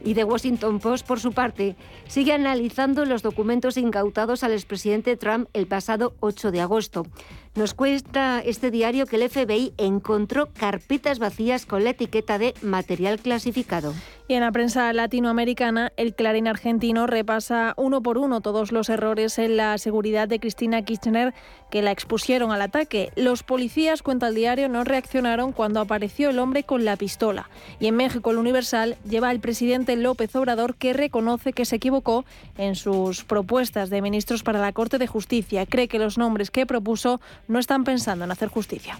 [0.03, 1.75] Y The Washington Post, por su parte,
[2.07, 7.05] sigue analizando los documentos incautados al expresidente Trump el pasado 8 de agosto.
[7.57, 13.19] Nos cuesta este diario que el FBI encontró carpetas vacías con la etiqueta de material
[13.19, 13.95] clasificado.
[14.27, 19.39] Y en la prensa latinoamericana, el Clarín argentino repasa uno por uno todos los errores
[19.39, 21.33] en la seguridad de Cristina Kirchner
[21.71, 23.11] que la expusieron al ataque.
[23.15, 27.49] Los policías, cuenta el diario, no reaccionaron cuando apareció el hombre con la pistola.
[27.79, 32.25] Y en México, el Universal lleva al presidente López Obrador que reconoce que se equivocó
[32.57, 35.65] en sus propuestas de ministros para la Corte de Justicia.
[35.65, 38.99] Cree que los nombres que propuso no están pensando en hacer justicia.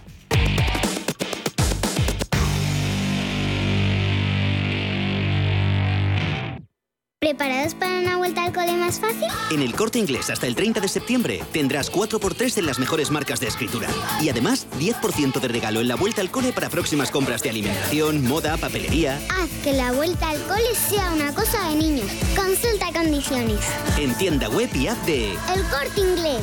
[7.20, 9.26] ¿Preparados para una vuelta al cole más fácil?
[9.50, 13.40] En el corte inglés hasta el 30 de septiembre tendrás 4x3 en las mejores marcas
[13.40, 13.88] de escritura.
[14.22, 18.24] Y además, 10% de regalo en la vuelta al cole para próximas compras de alimentación,
[18.24, 19.16] moda, papelería.
[19.36, 22.06] Haz que la vuelta al cole sea una cosa de niños.
[22.36, 23.58] Consulta condiciones.
[23.98, 26.42] En tienda web y app de El corte inglés.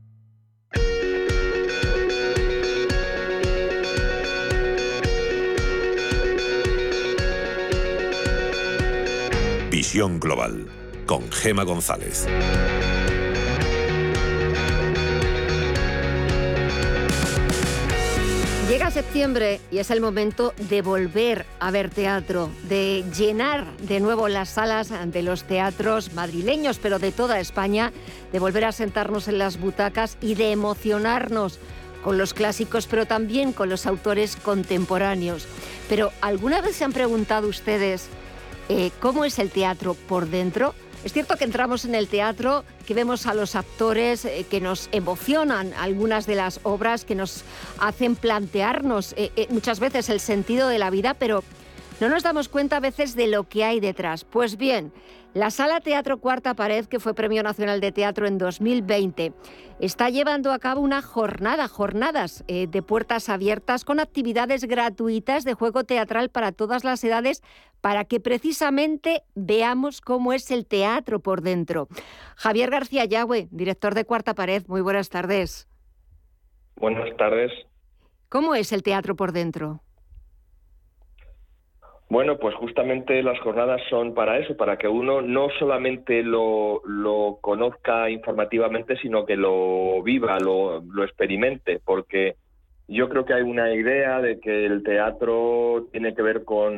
[9.81, 10.67] Visión Global
[11.07, 12.27] con Gema González.
[18.69, 24.27] Llega septiembre y es el momento de volver a ver teatro, de llenar de nuevo
[24.27, 27.91] las salas de los teatros madrileños, pero de toda España,
[28.31, 31.57] de volver a sentarnos en las butacas y de emocionarnos
[32.03, 35.47] con los clásicos, pero también con los autores contemporáneos.
[35.89, 38.09] Pero ¿alguna vez se han preguntado ustedes
[38.73, 40.73] eh, cómo es el teatro por dentro?
[41.03, 44.87] Es cierto que entramos en el teatro, que vemos a los actores eh, que nos
[44.93, 47.43] emocionan algunas de las obras, que nos
[47.79, 51.43] hacen plantearnos eh, muchas veces el sentido de la vida, pero
[51.99, 54.23] no nos damos cuenta a veces de lo que hay detrás.
[54.23, 54.93] Pues bien,
[55.33, 59.33] la Sala Teatro Cuarta Pared, que fue Premio Nacional de Teatro en 2020,
[59.79, 65.53] está llevando a cabo una jornada, jornadas eh, de puertas abiertas con actividades gratuitas de
[65.53, 67.41] juego teatral para todas las edades,
[67.79, 71.87] para que precisamente veamos cómo es el teatro por dentro.
[72.35, 75.67] Javier García Yagüe, director de Cuarta Pared, muy buenas tardes.
[76.75, 77.51] Buenas tardes.
[78.27, 79.81] ¿Cómo es el teatro por dentro?
[82.11, 87.37] Bueno, pues justamente las jornadas son para eso, para que uno no solamente lo, lo
[87.39, 92.35] conozca informativamente, sino que lo viva, lo, lo, experimente, porque
[92.89, 96.73] yo creo que hay una idea de que el teatro tiene que ver con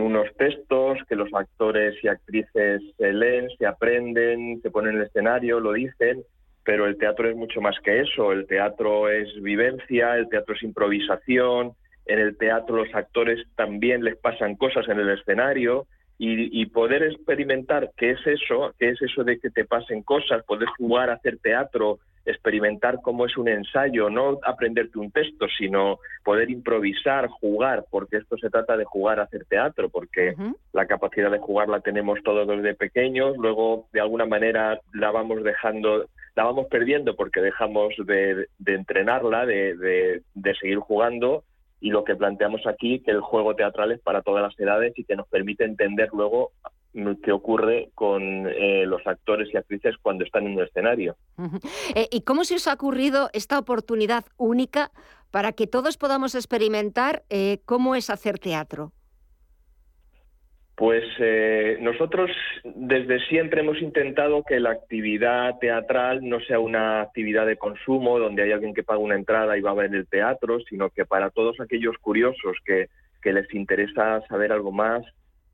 [0.00, 5.06] unos textos, que los actores y actrices se leen, se aprenden, se ponen en el
[5.08, 6.22] escenario, lo dicen,
[6.64, 10.62] pero el teatro es mucho más que eso, el teatro es vivencia, el teatro es
[10.62, 11.74] improvisación,
[12.08, 15.86] en el teatro los actores también les pasan cosas en el escenario
[16.20, 20.42] y, y, poder experimentar qué es eso, qué es eso de que te pasen cosas,
[20.44, 25.98] poder jugar a hacer teatro, experimentar cómo es un ensayo, no aprenderte un texto, sino
[26.24, 30.56] poder improvisar, jugar, porque esto se trata de jugar a hacer teatro, porque uh -huh.
[30.72, 35.42] la capacidad de jugar la tenemos todos desde pequeños, luego de alguna manera la vamos
[35.44, 41.44] dejando, la vamos perdiendo porque dejamos de, de entrenarla, de, de, de seguir jugando
[41.80, 45.04] y lo que planteamos aquí, que el juego teatral es para todas las edades y
[45.04, 46.52] que nos permite entender luego
[47.22, 51.16] qué ocurre con eh, los actores y actrices cuando están en un escenario.
[51.94, 54.90] Eh, ¿Y cómo se os ha ocurrido esta oportunidad única
[55.30, 58.92] para que todos podamos experimentar eh, cómo es hacer teatro?
[60.78, 62.30] Pues eh, nosotros
[62.62, 68.44] desde siempre hemos intentado que la actividad teatral no sea una actividad de consumo donde
[68.44, 71.30] hay alguien que paga una entrada y va a ver el teatro, sino que para
[71.30, 75.04] todos aquellos curiosos que, que les interesa saber algo más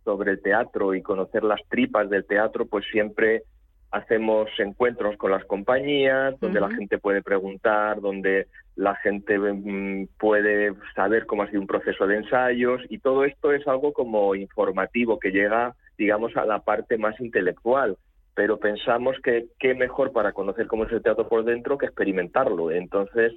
[0.05, 3.45] sobre el teatro y conocer las tripas del teatro, pues siempre
[3.93, 6.69] hacemos encuentros con las compañías, donde uh -huh.
[6.69, 12.07] la gente puede preguntar, donde la gente um, puede saber cómo ha sido un proceso
[12.07, 16.99] de ensayos y todo esto es algo como informativo que llega, digamos, a la parte
[16.99, 17.97] más intelectual.
[18.35, 22.73] Pero pensamos que qué mejor para conocer cómo es el teatro por dentro que experimentarlo.
[22.73, 23.33] Entonces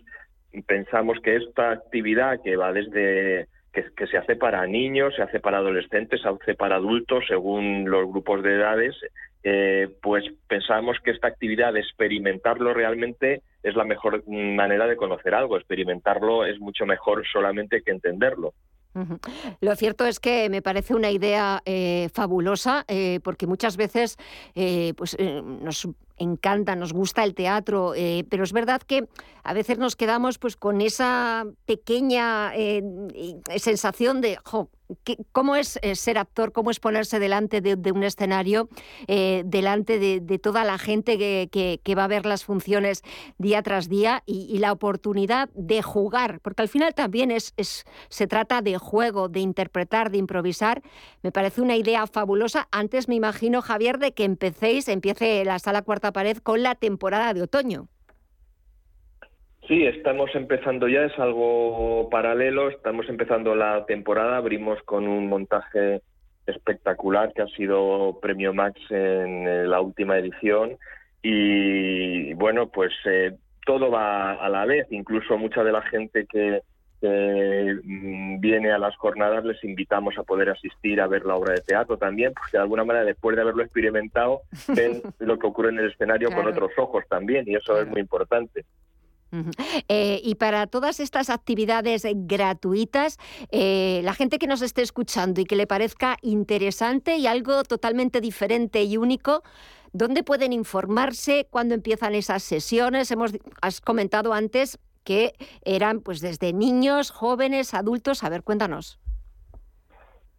[0.66, 5.40] pensamos que esta actividad que va desde que, que, se hace para niños, se hace
[5.40, 8.96] para adolescentes, se hace para adultos, según los grupos de edades,
[9.44, 15.34] eh, pues pensamos que esta actividad de experimentarlo realmente es la mejor manera de conocer
[15.34, 15.58] algo.
[15.58, 18.54] Experimentarlo es mucho mejor solamente que entenderlo.
[19.62, 24.18] Lo cierto es que me parece una idea eh, fabulosa eh, porque muchas veces
[24.96, 29.08] pues, nos encanta, nos gusta el teatro, eh, pero es verdad que
[29.44, 32.84] a veces nos quedamos pues con esa pequeña eh,
[33.58, 34.38] sensación de,
[35.34, 36.54] ¿Cómo es eh, ser actor?
[36.54, 38.70] ¿Cómo es ponerse delante de, un escenario,
[39.08, 43.04] eh, delante de, toda la gente que, va a ver las funciones
[43.38, 46.40] día tras día y, la oportunidad de jugar?
[46.42, 47.54] Porque al final también es,
[48.08, 50.82] se trata de juego, de interpretar, de improvisar.
[51.22, 52.70] Me parece una idea fabulosa.
[52.72, 57.34] Antes me imagino, Javier, de que empecéis, empiece la sala cuarta pared con la temporada
[57.34, 57.88] de otoño.
[59.68, 66.02] Sí, estamos empezando ya, es algo paralelo, estamos empezando la temporada, abrimos con un montaje
[66.46, 70.78] espectacular que ha sido Premio Max en eh, la última edición
[71.22, 73.34] y bueno, pues eh,
[73.66, 76.62] todo va a la vez, incluso mucha de la gente que,
[77.02, 81.62] mm, viene a las jornadas les invitamos a poder asistir a ver la obra de
[81.62, 84.42] teatro también, porque de alguna manera después de haberlo experimentado
[84.76, 88.02] ven lo que ocurre en el escenario con otros ojos también y eso es muy
[88.02, 88.66] importante.
[89.90, 93.18] Eh, y para todas estas actividades gratuitas,
[93.52, 98.22] eh, la gente que nos esté escuchando y que le parezca interesante y algo totalmente
[98.22, 99.44] diferente y único,
[99.92, 101.48] ¿dónde pueden informarse?
[101.50, 103.12] ¿Cuándo empiezan esas sesiones?
[103.12, 105.32] Hemos, has comentado antes que
[105.64, 108.26] eran pues desde niños, jóvenes, adultos.
[108.26, 109.00] A ver, cuéntanos.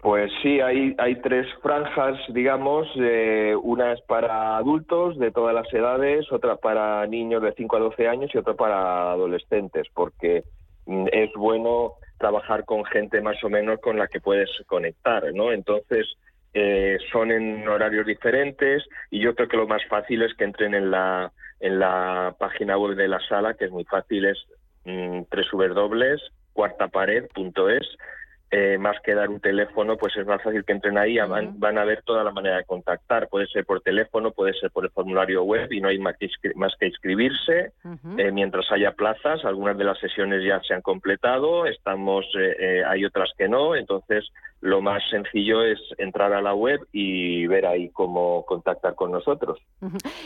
[0.03, 2.87] Pues sí, hay, hay tres franjas, digamos.
[3.63, 8.09] una es para adultos de todas las edades, otra para niños de 5 a 12
[8.09, 10.45] años y otra para adolescentes, porque
[10.85, 15.51] mm, es bueno trabajar con gente más o menos con la que puedes conectar, ¿no?
[15.51, 16.07] Entonces,
[16.53, 20.75] eh, son en horarios diferentes y yo creo que lo más fácil es que entren
[20.75, 24.39] en la, en la página web de la sala, que es muy fácil, es
[24.89, 27.85] www.cuartapared.es
[28.51, 31.77] eh, más que dar un teléfono, pues es más fácil que entren ahí, van, van,
[31.77, 33.29] a ver toda la manera de contactar.
[33.29, 36.29] Puede ser por teléfono, puede ser por el formulario web y no hay más que,
[36.55, 37.73] más que inscribirse.
[38.17, 43.05] Eh, mientras haya plazas, algunas de las sesiones ya se han completado, estamos, eh, hay
[43.05, 44.25] otras que no, entonces
[44.61, 49.59] lo más sencillo es entrar a la web y ver ahí cómo contactar con nosotros.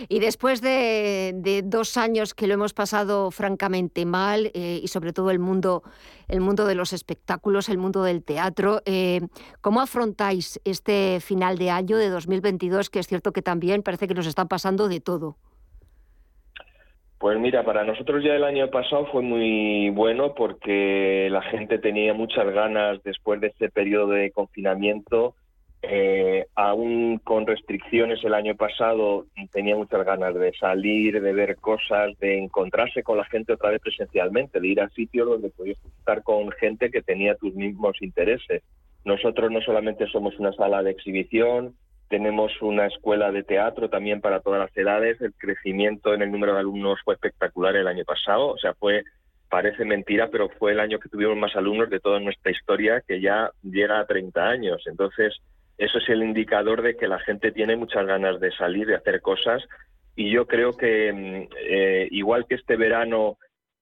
[0.08, 5.30] Y después de, dos años que lo hemos pasado francamente mal eh, y sobre todo
[5.30, 5.82] el mundo,
[6.32, 9.20] el mundo de los espectáculos, el mundo del teatro, eh,
[9.60, 14.14] ¿cómo afrontáis este final de año de 2022 que es cierto que también parece que
[14.14, 15.36] nos están pasando de todo?
[17.18, 22.14] Pues mira, para nosotros ya el año pasado fue muy bueno porque la gente tenía
[22.14, 25.34] muchas ganas después de ese periodo de confinamiento,
[25.82, 32.16] eh, aún con restricciones el año pasado, tenía muchas ganas de salir, de ver cosas,
[32.20, 36.22] de encontrarse con la gente otra vez presencialmente, de ir a sitios donde podías estar
[36.22, 38.62] con gente que tenía tus mismos intereses.
[39.04, 41.74] Nosotros no solamente somos una sala de exhibición,
[42.12, 45.20] tenemos una escuela de teatro también para todas las edades.
[45.20, 48.48] El crecimiento en el número de alumnos fue espectacular el año pasado.
[48.48, 49.02] O sea, fue,
[49.48, 53.20] parece mentira, pero fue el año que tuvimos más alumnos de toda nuestra historia, que
[53.22, 54.82] ya llega a 30 años.
[54.86, 55.40] Entonces,
[55.82, 59.20] eso es el indicador de que la gente tiene muchas ganas de salir, de hacer
[59.20, 59.62] cosas.
[60.14, 63.38] Y yo creo que, mm, eh, igual que este verano,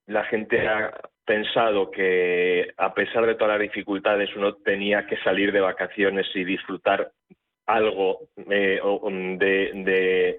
[0.06, 0.92] la gente ha
[1.26, 6.44] pensado que a pesar de todas las dificultades uno tenía que salir de vacaciones y
[6.44, 7.10] disfrutar
[7.66, 8.20] algo
[8.50, 8.80] eh,
[9.38, 10.38] de,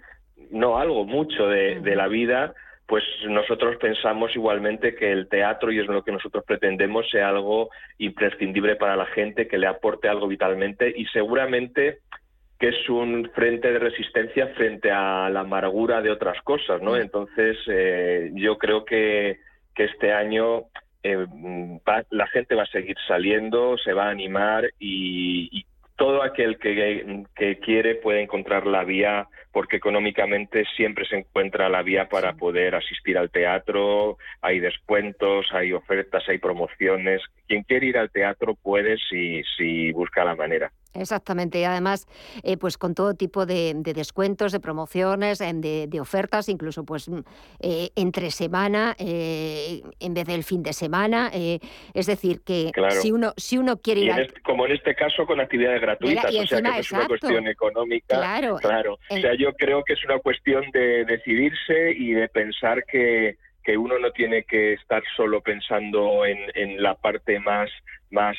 [0.50, 2.54] no algo, mucho de, la vida,
[2.92, 7.70] pues nosotros pensamos igualmente que el teatro, y es lo que nosotros pretendemos, sea algo
[8.00, 12.00] imprescindible para la gente, que le aporte algo vitalmente y seguramente
[12.60, 16.98] que es un frente de resistencia frente a la amargura de otras cosas, ¿no?
[16.98, 19.40] Entonces, eh, yo creo que,
[19.74, 20.66] que este año
[21.02, 21.28] eh,
[22.10, 25.66] la gente va a seguir saliendo, se va a animar y
[26.02, 31.82] todo aquel que, que, quiere puede encontrar la vía porque económicamente siempre se encuentra la
[31.82, 37.22] vía para poder asistir al teatro, hay descuentos, hay ofertas, hay promociones.
[37.48, 40.72] Quien quiere ir al teatro puede si, si busca la manera.
[40.94, 42.06] Exactamente, y además,
[42.44, 47.20] eh, pues con todo tipo de, descuentos, de promociones, de, ofertas, incluso pues mm,
[47.62, 51.32] eh, entre semana, eh, en vez del fin de semana.
[51.34, 52.72] es decir, que
[53.02, 56.48] si uno si uno quiere ir este, como en este caso con actividades gratuitas, o
[56.48, 58.18] sea que no es una cuestión económica.
[58.18, 58.98] Claro, claro.
[59.10, 63.78] O sea, yo creo que es una cuestión de decidirse y de pensar que que
[63.78, 67.70] uno no tiene que estar solo pensando en, en la parte más
[68.10, 68.36] más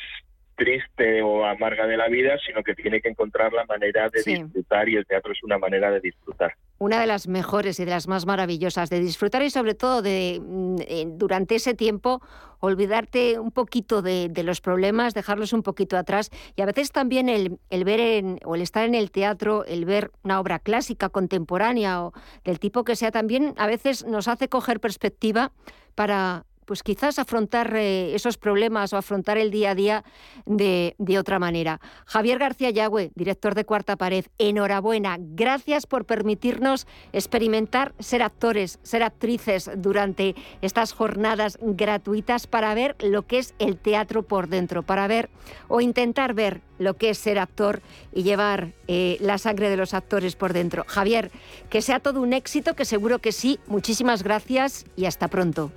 [0.55, 4.87] triste o amarga de la vida, sino que tiene que encontrar la manera de disfrutar
[4.87, 6.53] y el teatro es una manera de disfrutar.
[6.83, 10.41] Una de las mejores y de las más maravillosas de disfrutar y sobre todo de
[10.45, 12.21] mm, eh, durante ese tiempo
[12.59, 17.59] olvidarte un poquito de, los problemas, dejarlos un poquito atrás y a veces también el,
[17.69, 22.03] el ver en, o el estar en el teatro, el ver una obra clásica, contemporánea
[22.03, 22.13] o
[22.43, 25.51] del tipo que sea, también a veces nos hace coger perspectiva
[25.95, 30.03] para pues quizás afrontar eh, esos problemas o afrontar el día a día
[30.45, 31.79] de, otra manera.
[32.05, 35.17] Javier García Yagüe, director de Cuarta Pared, enhorabuena.
[35.19, 43.27] Gracias por permitirnos experimentar ser actores, ser actrices durante estas jornadas gratuitas para ver lo
[43.27, 45.29] que es el teatro por dentro, para ver
[45.67, 49.93] o intentar ver lo que es ser actor y llevar eh, la sangre de los
[49.93, 50.83] actores por dentro.
[50.87, 51.31] Javier,
[51.69, 53.59] que sea todo un éxito, que seguro que sí.
[53.67, 55.71] Muchísimas gracias y hasta pronto.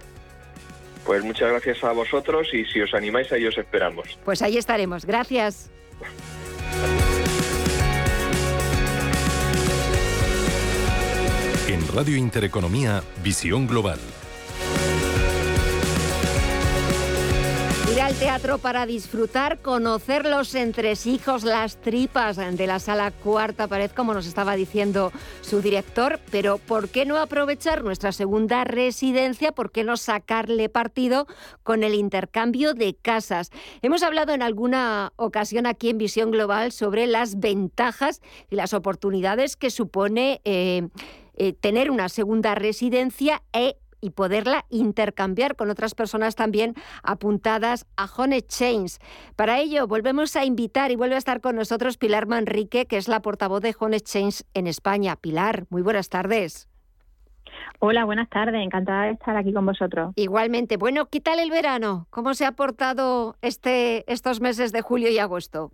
[1.06, 4.18] Pues muchas gracias a vosotros y si os animáis ahí os esperamos.
[4.24, 5.06] Pues ahí estaremos.
[5.06, 5.70] Gracias.
[11.68, 13.98] En Radio Intereconomía, Visión Global.
[18.06, 24.14] Al teatro para disfrutar, conocer los entresijos, las tripas de la sala cuarta pared, como
[24.14, 29.50] nos estaba diciendo su director, pero ¿por qué no aprovechar nuestra segunda residencia?
[29.50, 31.26] ¿Por qué no sacarle partido
[31.64, 33.50] con el intercambio de casas?
[33.82, 39.56] Hemos hablado en alguna ocasión aquí en Visión Global sobre las ventajas y las oportunidades
[39.56, 40.86] que supone eh,
[41.34, 48.06] eh, tener una segunda residencia e y poderla intercambiar con otras personas también apuntadas a
[48.16, 48.98] Home Exchange.
[49.36, 53.08] Para ello, volvemos a invitar y vuelve a estar con nosotros Pilar Manrique, que es
[53.08, 55.16] la portavoz de Home Exchange en España.
[55.16, 56.68] Pilar, muy buenas tardes.
[57.78, 58.62] Hola, buenas tardes.
[58.62, 60.12] Encantada de estar aquí con vosotros.
[60.16, 60.76] Igualmente.
[60.76, 62.06] Bueno, ¿qué tal el verano?
[62.10, 65.70] ¿Cómo se ha portado este, estos meses de julio y agosto?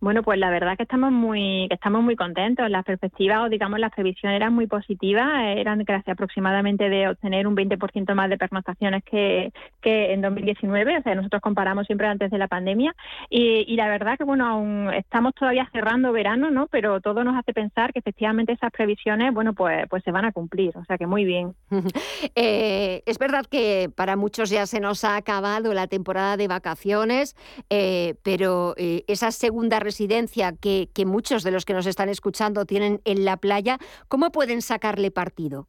[0.00, 2.70] Bueno, pues la verdad que estamos muy que estamos muy contentos.
[2.70, 7.56] Las perspectivas o digamos las previsiones eran muy positivas, eran casi aproximadamente de obtener un
[7.56, 12.38] 20% más de pernoctaciones que, que en 2019, o sea, nosotros comparamos siempre antes de
[12.38, 12.94] la pandemia
[13.28, 16.68] y, y la verdad que bueno, aún estamos todavía cerrando verano, ¿no?
[16.68, 20.32] Pero todo nos hace pensar que efectivamente esas previsiones, bueno, pues pues se van a
[20.32, 21.54] cumplir, o sea, que muy bien.
[22.34, 27.36] eh, es verdad que para muchos ya se nos ha acabado la temporada de vacaciones,
[27.70, 32.66] eh, pero eh, esa segunda residencia que, que muchos de los que nos están escuchando
[32.66, 33.78] tienen en la playa,
[34.08, 35.66] ¿cómo pueden sacarle partido?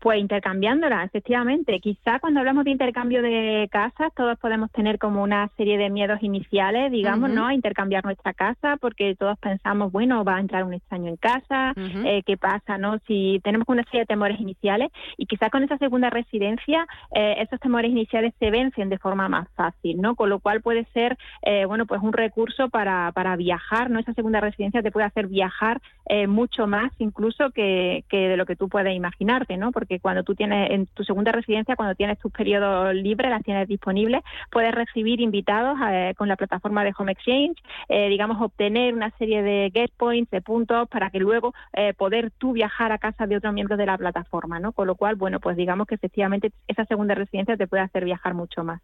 [0.00, 1.80] Pues intercambiándola, efectivamente.
[1.80, 6.22] Quizá cuando hablamos de intercambio de casas, todos podemos tener como una serie de miedos
[6.22, 7.46] iniciales, digamos, ¿no?
[7.46, 11.72] A intercambiar nuestra casa, porque todos pensamos, bueno, va a entrar un extraño en casa,
[11.76, 12.98] eh, ¿qué pasa, no?
[13.08, 17.58] Si tenemos una serie de temores iniciales, y quizá con esa segunda residencia, eh, esos
[17.58, 20.14] temores iniciales se vencen de forma más fácil, ¿no?
[20.14, 23.98] Con lo cual puede ser, eh, bueno, pues un recurso para, para viajar, ¿no?
[23.98, 25.80] Esa segunda residencia te puede hacer viajar
[26.26, 29.72] mucho más incluso que, que de lo que tú puedes imaginarte, ¿no?
[29.72, 33.42] Porque que cuando tú tienes en tu segunda residencia, cuando tienes tus periodos libres, las
[33.42, 37.56] tienes disponibles, puedes recibir invitados eh, con la plataforma de Home Exchange,
[37.88, 42.30] eh, digamos, obtener una serie de get points, de puntos, para que luego eh, poder
[42.38, 44.72] tú viajar a casa de otro miembro de la plataforma, ¿no?
[44.72, 48.34] Con lo cual, bueno, pues digamos que efectivamente esa segunda residencia te puede hacer viajar
[48.34, 48.80] mucho más.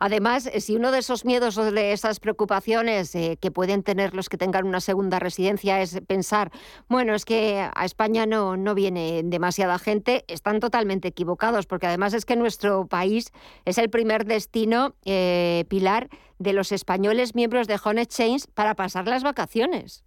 [0.00, 4.36] Además, si uno de esos miedos o de esas preocupaciones que pueden tener los que
[4.36, 6.50] tengan una segunda residencia es pensar,
[6.88, 12.14] bueno, es que a España no, no viene demasiada gente, están totalmente equivocados, porque además
[12.14, 13.32] es que nuestro país
[13.64, 16.08] es el primer destino, eh, Pilar,
[16.38, 20.04] de los españoles miembros de Home Exchange para pasar las vacaciones.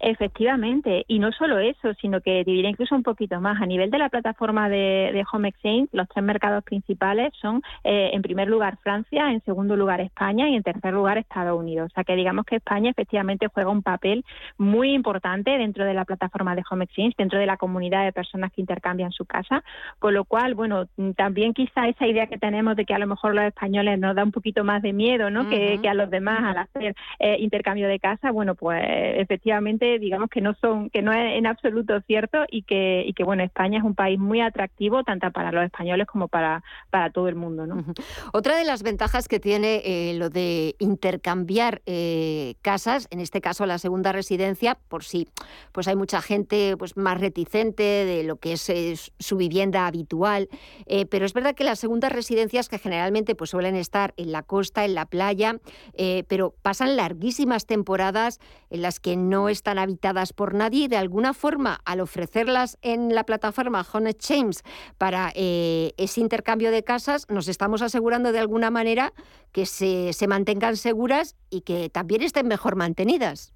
[0.00, 3.60] Efectivamente, y no solo eso, sino que diría incluso un poquito más.
[3.60, 8.22] A nivel de la plataforma de, Home Exchange, los tres mercados principales son, eh, en
[8.22, 11.90] primer lugar, Francia, en segundo lugar, España y en tercer lugar, Estados Unidos.
[11.90, 14.24] O sea que digamos que España efectivamente juega un papel
[14.58, 18.52] muy importante dentro de la plataforma de Home Exchange, dentro de la comunidad de personas
[18.52, 19.64] que intercambian su casa,
[19.98, 23.34] con lo cual, bueno, también quizá esa idea que tenemos de que a lo mejor
[23.34, 25.48] los españoles nos da un poquito más de miedo, ¿no?
[25.48, 30.40] que, a los demás al hacer eh, intercambio de casa, bueno, pues efectivamente digamos que
[30.40, 33.84] no son, que no es en absoluto cierto y que, y que bueno, España es
[33.84, 37.66] un país muy atractivo tanto para los españoles como para, para todo el mundo.
[37.66, 37.84] ¿no?
[38.32, 43.66] Otra de las ventajas que tiene eh, lo de intercambiar eh, casas, en este caso
[43.66, 45.28] la segunda residencia, por si
[45.72, 50.48] pues hay mucha gente pues más reticente de lo que es, su vivienda habitual,
[50.86, 54.42] eh, pero es verdad que las segundas residencias que generalmente pues suelen estar en la
[54.42, 55.56] costa, en la playa,
[56.28, 61.34] pero pasan larguísimas temporadas en las que no están habitadas por nadie y de alguna
[61.34, 64.60] forma al ofrecerlas en la plataforma Home Exchange
[64.96, 69.12] para eh, ese intercambio de casas nos estamos asegurando de alguna manera
[69.50, 73.55] que se, se mantengan seguras y que también estén mejor mantenidas.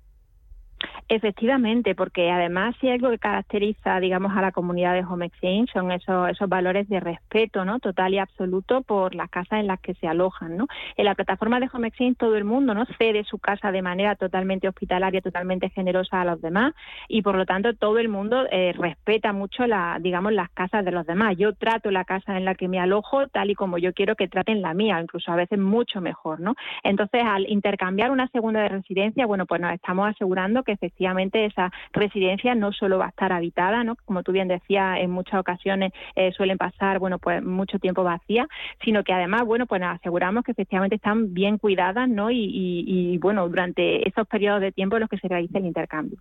[1.09, 5.91] Efectivamente, porque además si algo que caracteriza, digamos, a la comunidad de Home Exchange son
[5.91, 7.81] esos, esos valores de respeto, ¿no?
[7.81, 10.69] Total y absoluto por las casas en las que se alojan, ¿no?
[10.97, 12.87] En la plataforma de Home Exchange todo el mundo, ¿no?
[12.97, 16.75] Cede su casa de manera totalmente hospitalaria, totalmente generosa a los demás
[17.09, 20.93] y por lo tanto todo el mundo eh, respeta mucho, la, digamos, las casas de
[20.93, 21.37] los demás.
[21.37, 24.29] Yo trato la casa en la que me alojo tal y como yo quiero que
[24.29, 26.55] traten la mía, incluso a veces mucho mejor, ¿no?
[26.85, 31.73] Entonces, al intercambiar una segunda de residencia, bueno, pues nos estamos asegurando que efectivamente esa
[31.93, 33.97] residencia no solo va a estar habitada, ¿no?
[34.05, 38.47] como tú bien decías, en muchas ocasiones eh, suelen pasar bueno pues mucho tiempo vacía,
[38.85, 42.31] sino que además bueno pues aseguramos que efectivamente están bien cuidadas ¿no?
[42.31, 46.19] y, bueno durante esos periodos de tiempo en los que se realiza el intercambio.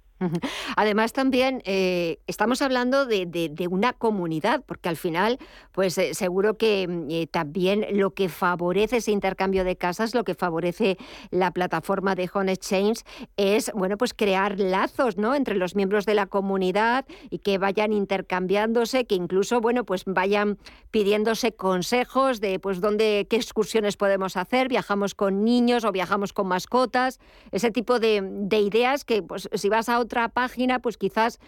[0.75, 5.37] Además también eh, estamos hablando de, una comunidad, porque al final
[5.71, 10.35] pues eh, seguro que mm, también lo que favorece ese intercambio de casas, lo que
[10.35, 10.97] favorece
[11.31, 13.03] la plataforma de Home Exchange
[13.37, 15.35] es bueno pues crear lazos ¿no?
[15.35, 20.57] entre los miembros de la comunidad y que vayan intercambiándose, que incluso bueno, pues vayan
[20.91, 26.47] pidiéndose consejos de pues dónde, qué excursiones podemos hacer, viajamos con niños o viajamos con
[26.47, 27.19] mascotas,
[27.51, 31.39] ese tipo de, de ideas que pues, si vas a otra página, pues quizás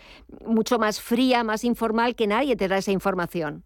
[0.46, 3.64] mucho más fría, más informal, que nadie te da esa información.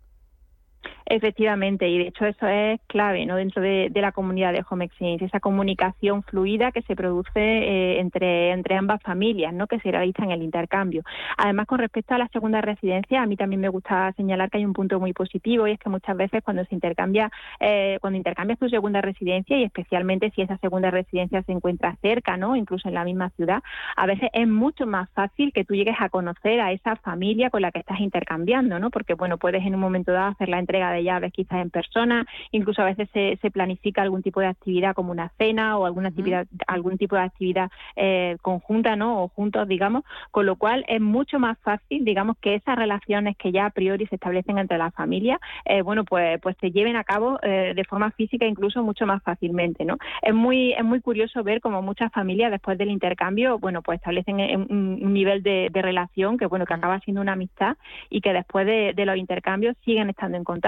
[1.08, 3.36] Efectivamente, y de hecho eso es clave ¿no?
[3.36, 8.52] dentro de, la comunidad de Home Exchange, esa comunicación fluida que se produce eh, entre,
[8.52, 9.68] entre ambas familias, ¿no?
[9.68, 11.04] que se realiza en el intercambio.
[11.38, 14.66] Además, con respecto a la segunda residencia, a mí también me gusta señalar que hay
[14.66, 18.60] un punto muy positivo y es que muchas veces cuando se intercambia, eh, cuando intercambias
[18.60, 22.56] tu segunda residencia y especialmente si esa segunda residencia se encuentra cerca, ¿no?
[22.56, 23.62] incluso en la misma ciudad,
[23.96, 27.62] a veces es mucho más fácil que tú llegues a conocer a esa familia con
[27.62, 28.90] la que estás intercambiando, ¿no?
[28.90, 32.26] porque bueno, puedes en un momento dado hacer la entrega de llaves quizás en persona,
[32.52, 36.10] incluso a veces se, se planifica algún tipo de actividad como una cena o alguna
[36.10, 39.24] actividad, algún tipo de actividad eh, conjunta, ¿no?
[39.24, 43.52] O juntos, digamos, con lo cual es mucho más fácil, digamos, que esas relaciones que
[43.52, 47.04] ya a priori se establecen entre las familias, eh, bueno, pues, pues se lleven a
[47.04, 49.98] cabo eh, de forma física incluso mucho más fácilmente, ¿no?
[50.22, 54.36] Es muy, es muy curioso ver cómo muchas familias después del intercambio, bueno, pues establecen
[54.70, 57.78] un, nivel de, relación que, bueno, que acaba siendo una amistad
[58.10, 60.65] y que después de, de los intercambios siguen estando en contacto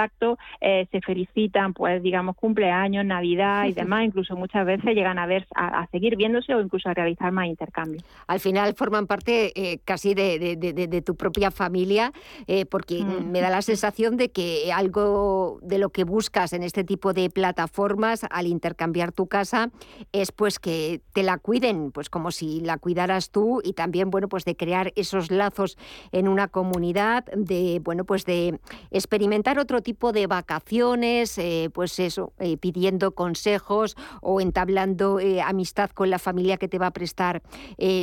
[0.62, 5.48] eh, se felicitan, pues digamos, cumpleaños, Navidad y demás, incluso muchas veces llegan a ver,
[5.56, 8.04] a, seguir viéndose o incluso a realizar más intercambios.
[8.28, 12.12] Al final forman parte eh, casi de, tu propia familia,
[12.48, 13.32] eh, porque mm.
[13.32, 17.30] me da la sensación de que algo de lo que buscas en este tipo de
[17.30, 19.70] plataformas al intercambiar tu casa
[20.12, 24.28] es pues que te la cuiden, pues como si la cuidaras tú y también, bueno,
[24.28, 25.78] pues de crear esos lazos
[26.12, 28.60] en una comunidad, de, bueno, pues de
[28.92, 35.92] experimentar otro tipo de vacaciones, eh, pues eso, eh, pidiendo consejos o entablando eh, amistad
[35.92, 37.42] con la familia que te va a prestar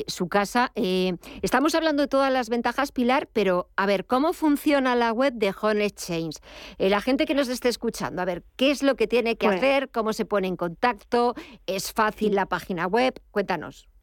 [0.06, 0.72] su casa.
[1.42, 5.54] estamos hablando de todas las ventajas, Pilar, pero a ver, ¿cómo funciona la web de
[5.60, 6.36] Home Exchange?
[6.78, 9.90] la gente que nos esté escuchando, a ver, ¿qué es lo que tiene que hacer?
[9.90, 11.34] ¿Cómo se pone en contacto?
[11.66, 13.20] ¿Es fácil la página web?
[13.30, 13.93] Cuéntanos.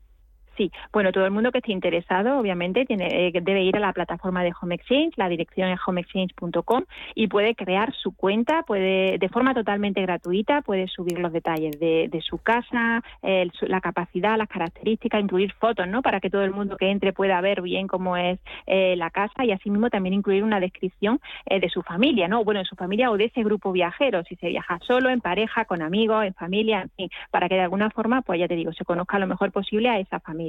[0.57, 3.93] Sí, bueno, todo el mundo que esté interesado, obviamente, tiene, eh, debe ir a la
[3.93, 6.83] plataforma de Home Exchange, la dirección es homeexchange.com
[7.15, 12.09] y puede crear su cuenta, puede de forma totalmente gratuita, puede subir los detalles de,
[12.21, 16.01] su casa, la capacidad, las características, incluir fotos, ¿no?
[16.01, 19.45] Para que todo el mundo que entre pueda ver bien cómo es eh, la casa
[19.45, 22.43] y asimismo también incluir una descripción eh, de su familia, ¿no?
[22.43, 25.65] Bueno, de su familia o de ese grupo viajero, si se viaja solo, en pareja,
[25.65, 28.73] con amigos, en familia, en fin, para que de alguna forma, pues ya te digo,
[28.73, 30.40] se conozca lo mejor posible a esa familia.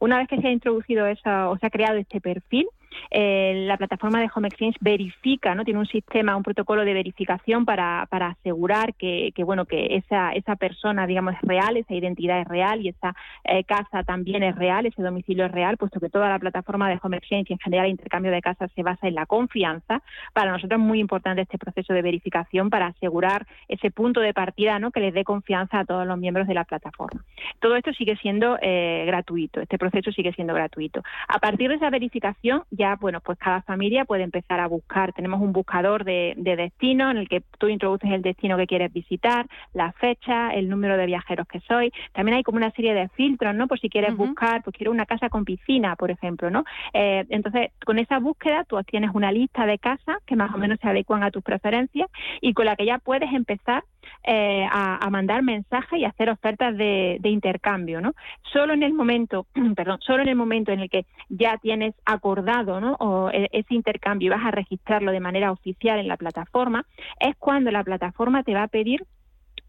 [0.00, 2.66] Una vez que se ha introducido eso, o se ha creado este perfil,
[3.10, 5.64] eh, la plataforma de Home Exchange verifica, ¿no?
[5.64, 10.56] Tiene un sistema, un protocolo de verificación para, asegurar que, que, bueno, que esa, esa
[10.56, 13.14] persona, digamos, es real, esa identidad es real y esa
[13.44, 16.98] eh, casa también es real, ese domicilio es real, puesto que toda la plataforma de
[17.02, 20.02] Home Exchange y en general el intercambio de casas se basa en la confianza.
[20.32, 24.78] Para nosotros es muy importante este proceso de verificación para asegurar ese punto de partida,
[24.78, 24.90] ¿no?
[24.90, 27.24] Que les dé confianza a todos los miembros de la plataforma.
[27.60, 31.02] Todo esto sigue siendo eh, gratuito, este proceso sigue siendo gratuito.
[31.28, 35.12] A partir de esa verificación ya bueno, pues cada familia puede empezar a buscar.
[35.12, 39.46] Tenemos un buscador de, destino en el que tú introduces el destino que quieres visitar,
[39.74, 41.92] la fecha, el número de viajeros que soy.
[42.12, 43.68] También hay como una serie de filtros, ¿no?
[43.68, 46.64] Por si quieres buscar, pues quiero una casa con piscina, por ejemplo, ¿no?
[46.94, 50.78] Eh, entonces, con esa búsqueda tú tienes una lista de casas que más o menos
[50.80, 52.08] se adecuan a tus preferencias
[52.40, 53.84] y con la que ya puedes empezar
[54.24, 58.14] eh, a, mandar mensajes y hacer ofertas de, intercambio, ¿no?
[58.52, 59.46] Solo en el momento,
[59.76, 62.78] perdón, solo en el momento en el que ya tienes acordado.
[62.98, 66.84] O e, ese intercambio y vas a registrarlo de manera oficial en la plataforma,
[67.18, 69.06] es cuando la plataforma te va a pedir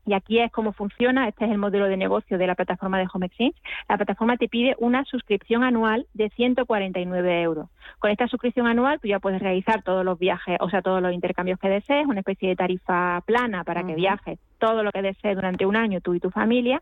[0.05, 3.07] y aquí es cómo funciona, este es el modelo de negocio de la plataforma de
[3.13, 3.55] Home Exchange,
[3.87, 7.69] la plataforma te pide una suscripción anual de 149 euros.
[7.99, 11.13] Con esta suscripción anual tú ya puedes realizar todos los viajes, o sea, todos los
[11.13, 15.35] intercambios que desees, una especie de tarifa plana para que viajes todo lo que desees
[15.35, 16.81] durante un año tú y tu familia.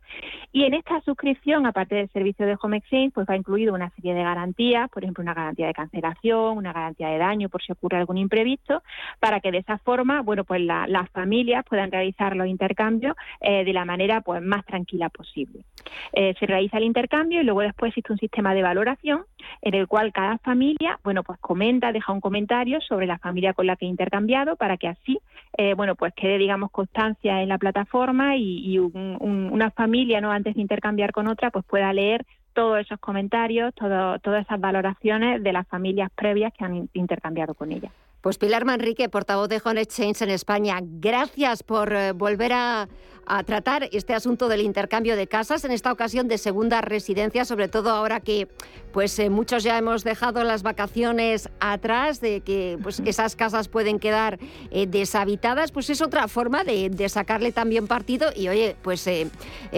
[0.51, 4.13] Y en esta suscripción, aparte del servicio de Home Exchange, pues va incluido una serie
[4.13, 7.97] de garantías, por ejemplo, una garantía de cancelación, una garantía de daño por si ocurre
[7.97, 8.83] algún imprevisto,
[9.19, 13.73] para que de esa forma, bueno, pues las familias puedan realizar los intercambios eh, de
[13.73, 15.63] la manera pues más tranquila posible.
[16.11, 19.23] Eh, se realiza el intercambio y luego después existe un sistema de valoración
[19.61, 23.67] en el cual cada familia, bueno, pues comenta, deja un comentario sobre la familia con
[23.67, 25.19] la que ha intercambiado para que así,
[25.57, 30.31] eh, bueno, pues quede, digamos, constancia en la plataforma y, una familia, ¿no?
[30.31, 35.43] Antes de intercambiar con otra, pues pueda leer todos esos comentarios, todo, todas esas valoraciones
[35.43, 37.91] de las familias previas que han intercambiado con ella.
[38.21, 42.89] Pues Pilar Manrique, portavoz de Home Exchange en España, gracias por eh, volver a,
[43.29, 47.67] a tratar este asunto del intercambio de casas, en esta ocasión de segunda residencia, sobre
[47.67, 48.47] todo ahora que
[48.91, 53.99] pues eh, muchos ya hemos dejado las vacaciones atrás, de que pues esas casas pueden
[53.99, 54.39] quedar
[54.71, 59.27] eh, deshabitadas, pues es otra forma de, sacarle también partido y oye, pues eh,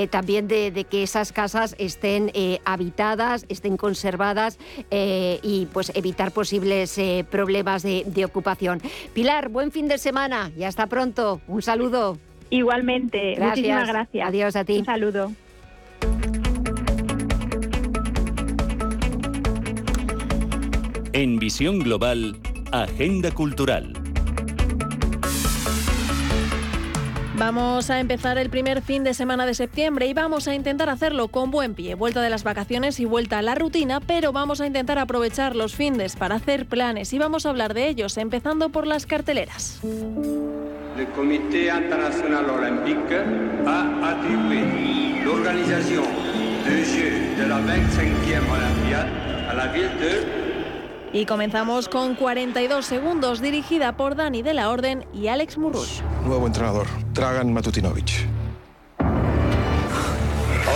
[0.10, 2.32] también de, que esas casas estén
[2.64, 4.58] habitadas, estén conservadas
[4.90, 6.98] y pues evitar posibles
[7.30, 8.82] problemas de, de ocupación.
[9.14, 11.42] Pilar, buen fin de semana y hasta pronto.
[11.48, 12.18] Un saludo.
[12.50, 14.28] Igualmente, muchísimas gracias.
[14.28, 14.80] Adiós a ti.
[14.80, 15.32] Un saludo.
[21.14, 22.38] En Visión Global,
[22.72, 24.01] Agenda Cultural.
[27.42, 31.30] Vamos a empezar el primer fin de semana de septiembre y vamos a intentar hacerlo
[31.30, 31.96] con buen pie.
[31.96, 35.74] Vuelta de las vacaciones y vuelta a la rutina, pero vamos a intentar aprovechar los
[35.74, 39.80] findes para hacer planes y vamos a hablar de ellos, empezando por las carteleras.
[39.84, 43.18] El Comité Internacional Olympique
[43.66, 46.04] ha atribuido la organización
[46.64, 50.51] de la 25e Olympiade a la ville de
[51.14, 56.02] y comenzamos con 42 segundos, dirigida por Dani de la Orden y Alex Murrush.
[56.26, 58.28] Nuevo entrenador, Dragan Matutinovic.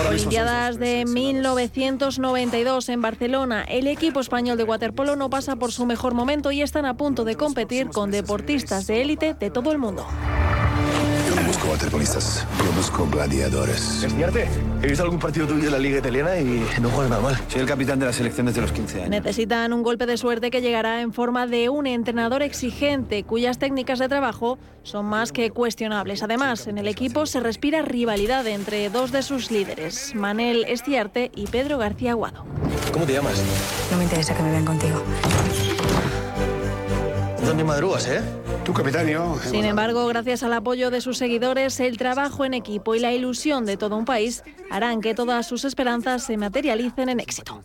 [0.10, 3.64] Olimpiadas de 1992 en Barcelona.
[3.64, 7.24] El equipo español de waterpolo no pasa por su mejor momento y están a punto
[7.24, 10.06] de competir con deportistas de élite de todo el mundo
[11.56, 14.04] busco waterpolistas, yo busco gladiadores.
[14.04, 14.50] Espiarte,
[14.82, 17.40] he visto algún partido tuyo en la liga italiana y no juegas nada mal.
[17.48, 19.10] Soy el capitán de la selección desde los 15 años.
[19.10, 24.00] Necesitan un golpe de suerte que llegará en forma de un entrenador exigente cuyas técnicas
[24.00, 26.24] de trabajo son más que cuestionables.
[26.24, 31.48] Además, en el equipo se respira rivalidad entre dos de sus líderes, Manel Estiarte y
[31.48, 32.44] Pedro García Aguado.
[32.92, 33.42] ¿Cómo te llamas?
[33.92, 35.02] No me interesa que me vean contigo.
[37.46, 38.22] ¿Dónde madrugas, eh?
[38.64, 39.08] Tu capitán,
[39.44, 43.66] Sin embargo, gracias al apoyo de sus seguidores, el trabajo en equipo y la ilusión
[43.66, 47.62] de todo un país harán que todas sus esperanzas se materialicen en éxito.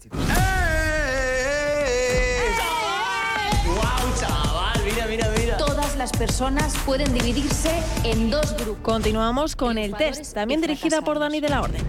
[5.57, 7.73] Todas las personas pueden dividirse
[8.05, 8.83] en dos grupos.
[8.83, 11.83] Continuamos con el test, también dirigida por Dani de la Orden.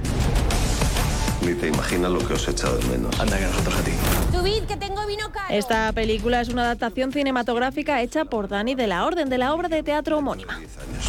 [1.42, 3.20] Ni te imaginas lo que os he echado de menos.
[3.20, 3.92] Anda, que nosotros a ti.
[4.32, 5.48] Subid, que tengo vino caro.
[5.50, 9.68] Esta película es una adaptación cinematográfica hecha por Dani de la Orden de la obra
[9.68, 10.60] de teatro homónima.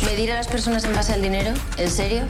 [0.04, 1.52] ¿Medir a las personas en base al dinero?
[1.76, 2.22] ¿En serio?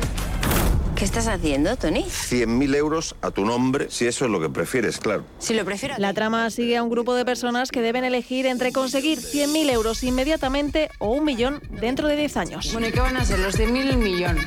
[1.03, 2.05] ¿Qué estás haciendo, Tony?
[2.05, 5.25] 100.000 euros a tu nombre, si eso es lo que prefieres, claro.
[5.41, 5.97] Si lo prefiero.
[5.99, 10.05] La trama sigue a un grupo de personas que deben elegir entre conseguir 100.000 euros
[10.05, 12.73] inmediatamente o un millón dentro de 10 años.
[12.73, 13.41] Bueno, ¿y qué van a ser?
[13.41, 14.39] ¿Los 100.000 y el millón?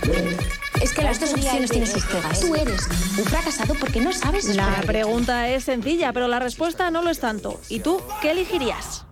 [0.82, 2.40] Es que las dos opciones tienen sus pegas.
[2.40, 2.88] Tú eres
[3.18, 7.20] un fracasado porque no sabes La pregunta es sencilla, pero la respuesta no lo es
[7.20, 7.60] tanto.
[7.68, 9.06] ¿Y tú qué elegirías?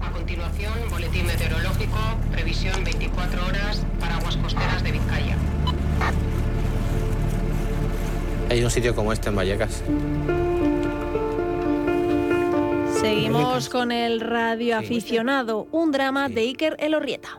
[0.00, 1.98] A continuación, boletín meteorológico,
[2.32, 5.36] previsión 24 horas para aguas costeras de Vizcaya.
[8.50, 9.80] Hay un sitio como este en Vallecas.
[13.00, 17.38] Seguimos con el radioaficionado, un drama de Iker Elorrieta.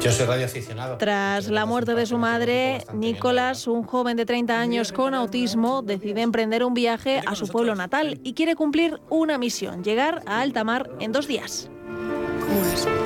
[0.00, 0.98] Yo soy radioaficionado.
[0.98, 6.22] Tras la muerte de su madre, Nicolás, un joven de 30 años con autismo, decide
[6.22, 10.62] emprender un viaje a su pueblo natal y quiere cumplir una misión, llegar a alta
[10.62, 11.68] mar en dos días.
[12.38, 13.05] ¿Cómo es?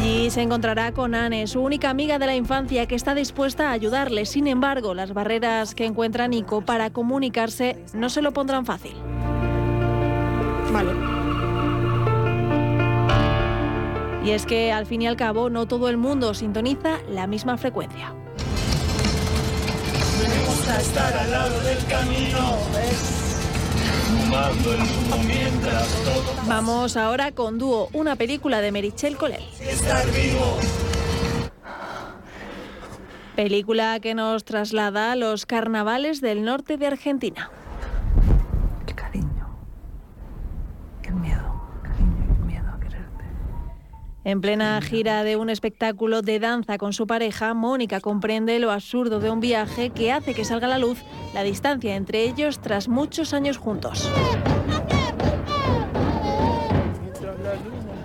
[0.00, 3.72] Allí se encontrará con Anne, su única amiga de la infancia que está dispuesta a
[3.72, 4.24] ayudarle.
[4.24, 8.94] Sin embargo, las barreras que encuentra Nico para comunicarse no se lo pondrán fácil.
[10.72, 10.92] Vale.
[14.24, 17.58] Y es que al fin y al cabo no todo el mundo sintoniza la misma
[17.58, 18.14] frecuencia.
[20.22, 22.56] Me gusta estar al lado del camino,
[24.10, 29.42] Fumando el humo mientras todo Vamos ahora con Dúo, una película de Merichel Colel.
[29.60, 30.58] estar vivo.
[33.36, 37.50] Película que nos traslada a los carnavales del norte de Argentina.
[44.22, 49.18] En plena gira de un espectáculo de danza con su pareja, Mónica comprende lo absurdo
[49.18, 50.98] de un viaje que hace que salga a la luz
[51.32, 54.10] la distancia entre ellos tras muchos años juntos.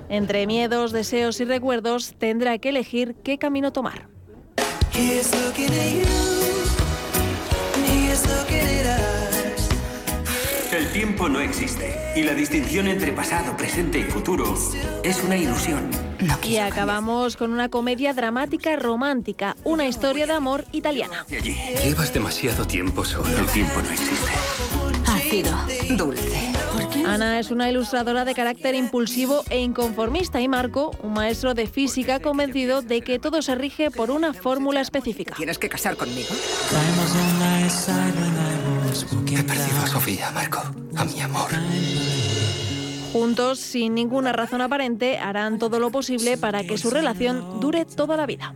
[0.07, 4.07] Entre miedos, deseos y recuerdos tendrá que elegir qué camino tomar.
[11.05, 14.57] Tiempo no existe y la distinción entre pasado, presente y futuro
[15.03, 15.87] es una ilusión.
[16.43, 21.23] Y acabamos con una comedia dramática romántica, una historia de amor italiana.
[21.29, 23.37] Llevas demasiado tiempo solo.
[23.37, 24.31] El tiempo no existe.
[25.05, 25.55] Ácido,
[25.95, 26.44] dulce.
[27.07, 32.19] Ana es una ilustradora de carácter impulsivo e inconformista y Marco, un maestro de física
[32.19, 35.35] convencido de que todo se rige por una fórmula específica.
[35.35, 36.29] ¿Tienes que casar conmigo?
[39.37, 40.63] He perdido a Sofía, Marco.
[40.95, 41.49] A mi amor.
[43.11, 48.17] Juntos, sin ninguna razón aparente, harán todo lo posible para que su relación dure toda
[48.17, 48.53] la vida.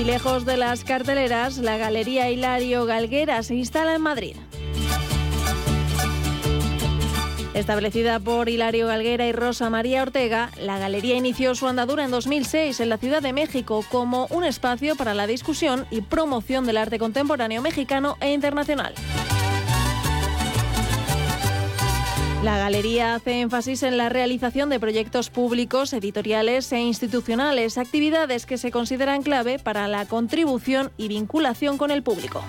[0.00, 4.34] Y lejos de las carteleras, la Galería Hilario Galguera se instala en Madrid.
[7.52, 12.80] Establecida por Hilario Galguera y Rosa María Ortega, la galería inició su andadura en 2006
[12.80, 16.98] en la Ciudad de México como un espacio para la discusión y promoción del arte
[16.98, 18.94] contemporáneo mexicano e internacional.
[22.42, 28.56] La galería hace énfasis en la realización de proyectos públicos, editoriales e institucionales, actividades que
[28.56, 32.42] se consideran clave para la contribución y vinculación con el público.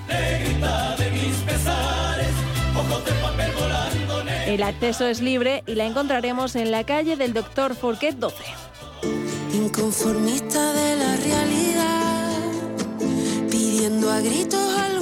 [4.47, 8.43] El acceso es libre y la encontraremos en la calle del Doctor Forquet 12.
[9.53, 12.29] Inconformista de la realidad,
[13.49, 15.00] pidiendo a gritos algo.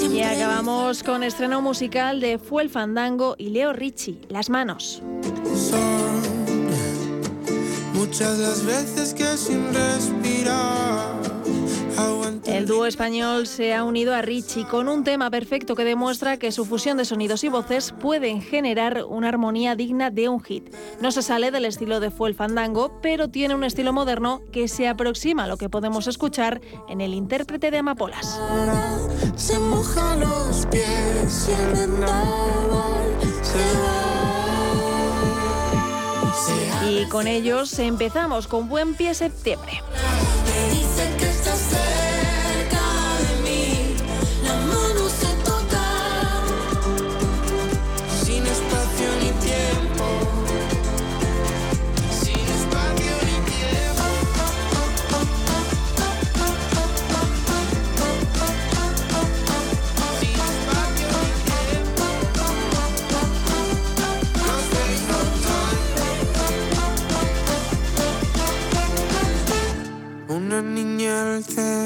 [0.00, 5.02] Y acabamos con estreno musical de Fue el Fandango y Leo Ricci, Las Manos.
[5.54, 6.22] Son
[7.94, 11.35] muchas las veces que sin respirar.
[12.46, 16.52] El dúo español se ha unido a Ricci con un tema perfecto que demuestra que
[16.52, 20.74] su fusión de sonidos y voces pueden generar una armonía digna de un hit.
[21.00, 24.68] No se sale del estilo de Fue el Fandango, pero tiene un estilo moderno que
[24.68, 28.40] se aproxima a lo que podemos escuchar en el intérprete de Amapolas.
[29.36, 34.16] Se mojan los pies y el vendaval se va.
[36.82, 39.82] Se Y con ellos empezamos con Buen Pie Septiembre.
[71.06, 71.85] Una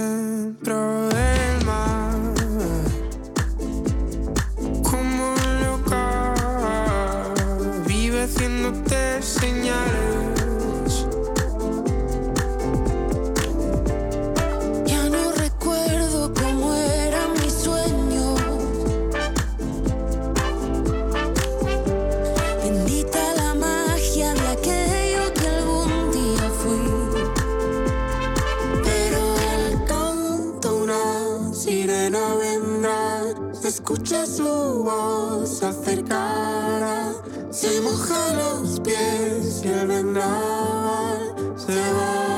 [33.93, 37.12] escucha su voz se acercará,
[37.51, 42.30] se moja los pies y el vendaval se va.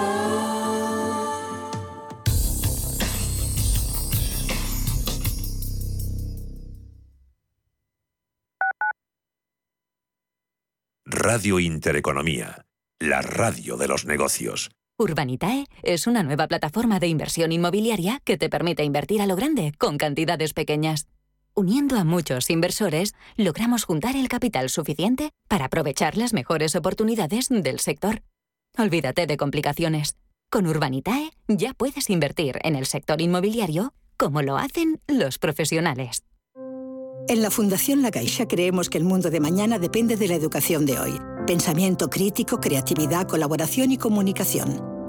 [11.05, 12.65] Radio Intereconomía,
[12.99, 14.71] la radio de los negocios.
[14.99, 19.73] Urbanitae es una nueva plataforma de inversión inmobiliaria que te permite invertir a lo grande
[19.79, 21.09] con cantidades pequeñas.
[21.55, 27.79] Uniendo a muchos inversores, logramos juntar el capital suficiente para aprovechar las mejores oportunidades del
[27.79, 28.23] sector.
[28.79, 30.17] Olvídate de complicaciones.
[30.51, 36.23] Con Urbanitae ya puedes invertir en el sector inmobiliario como lo hacen los profesionales.
[37.29, 40.87] En la Fundación La Caixa creemos que el mundo de mañana depende de la educación
[40.87, 41.21] de hoy.
[41.47, 44.92] Pensamiento crítico, creatividad, colaboración y comunicación.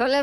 [0.00, 0.18] Son las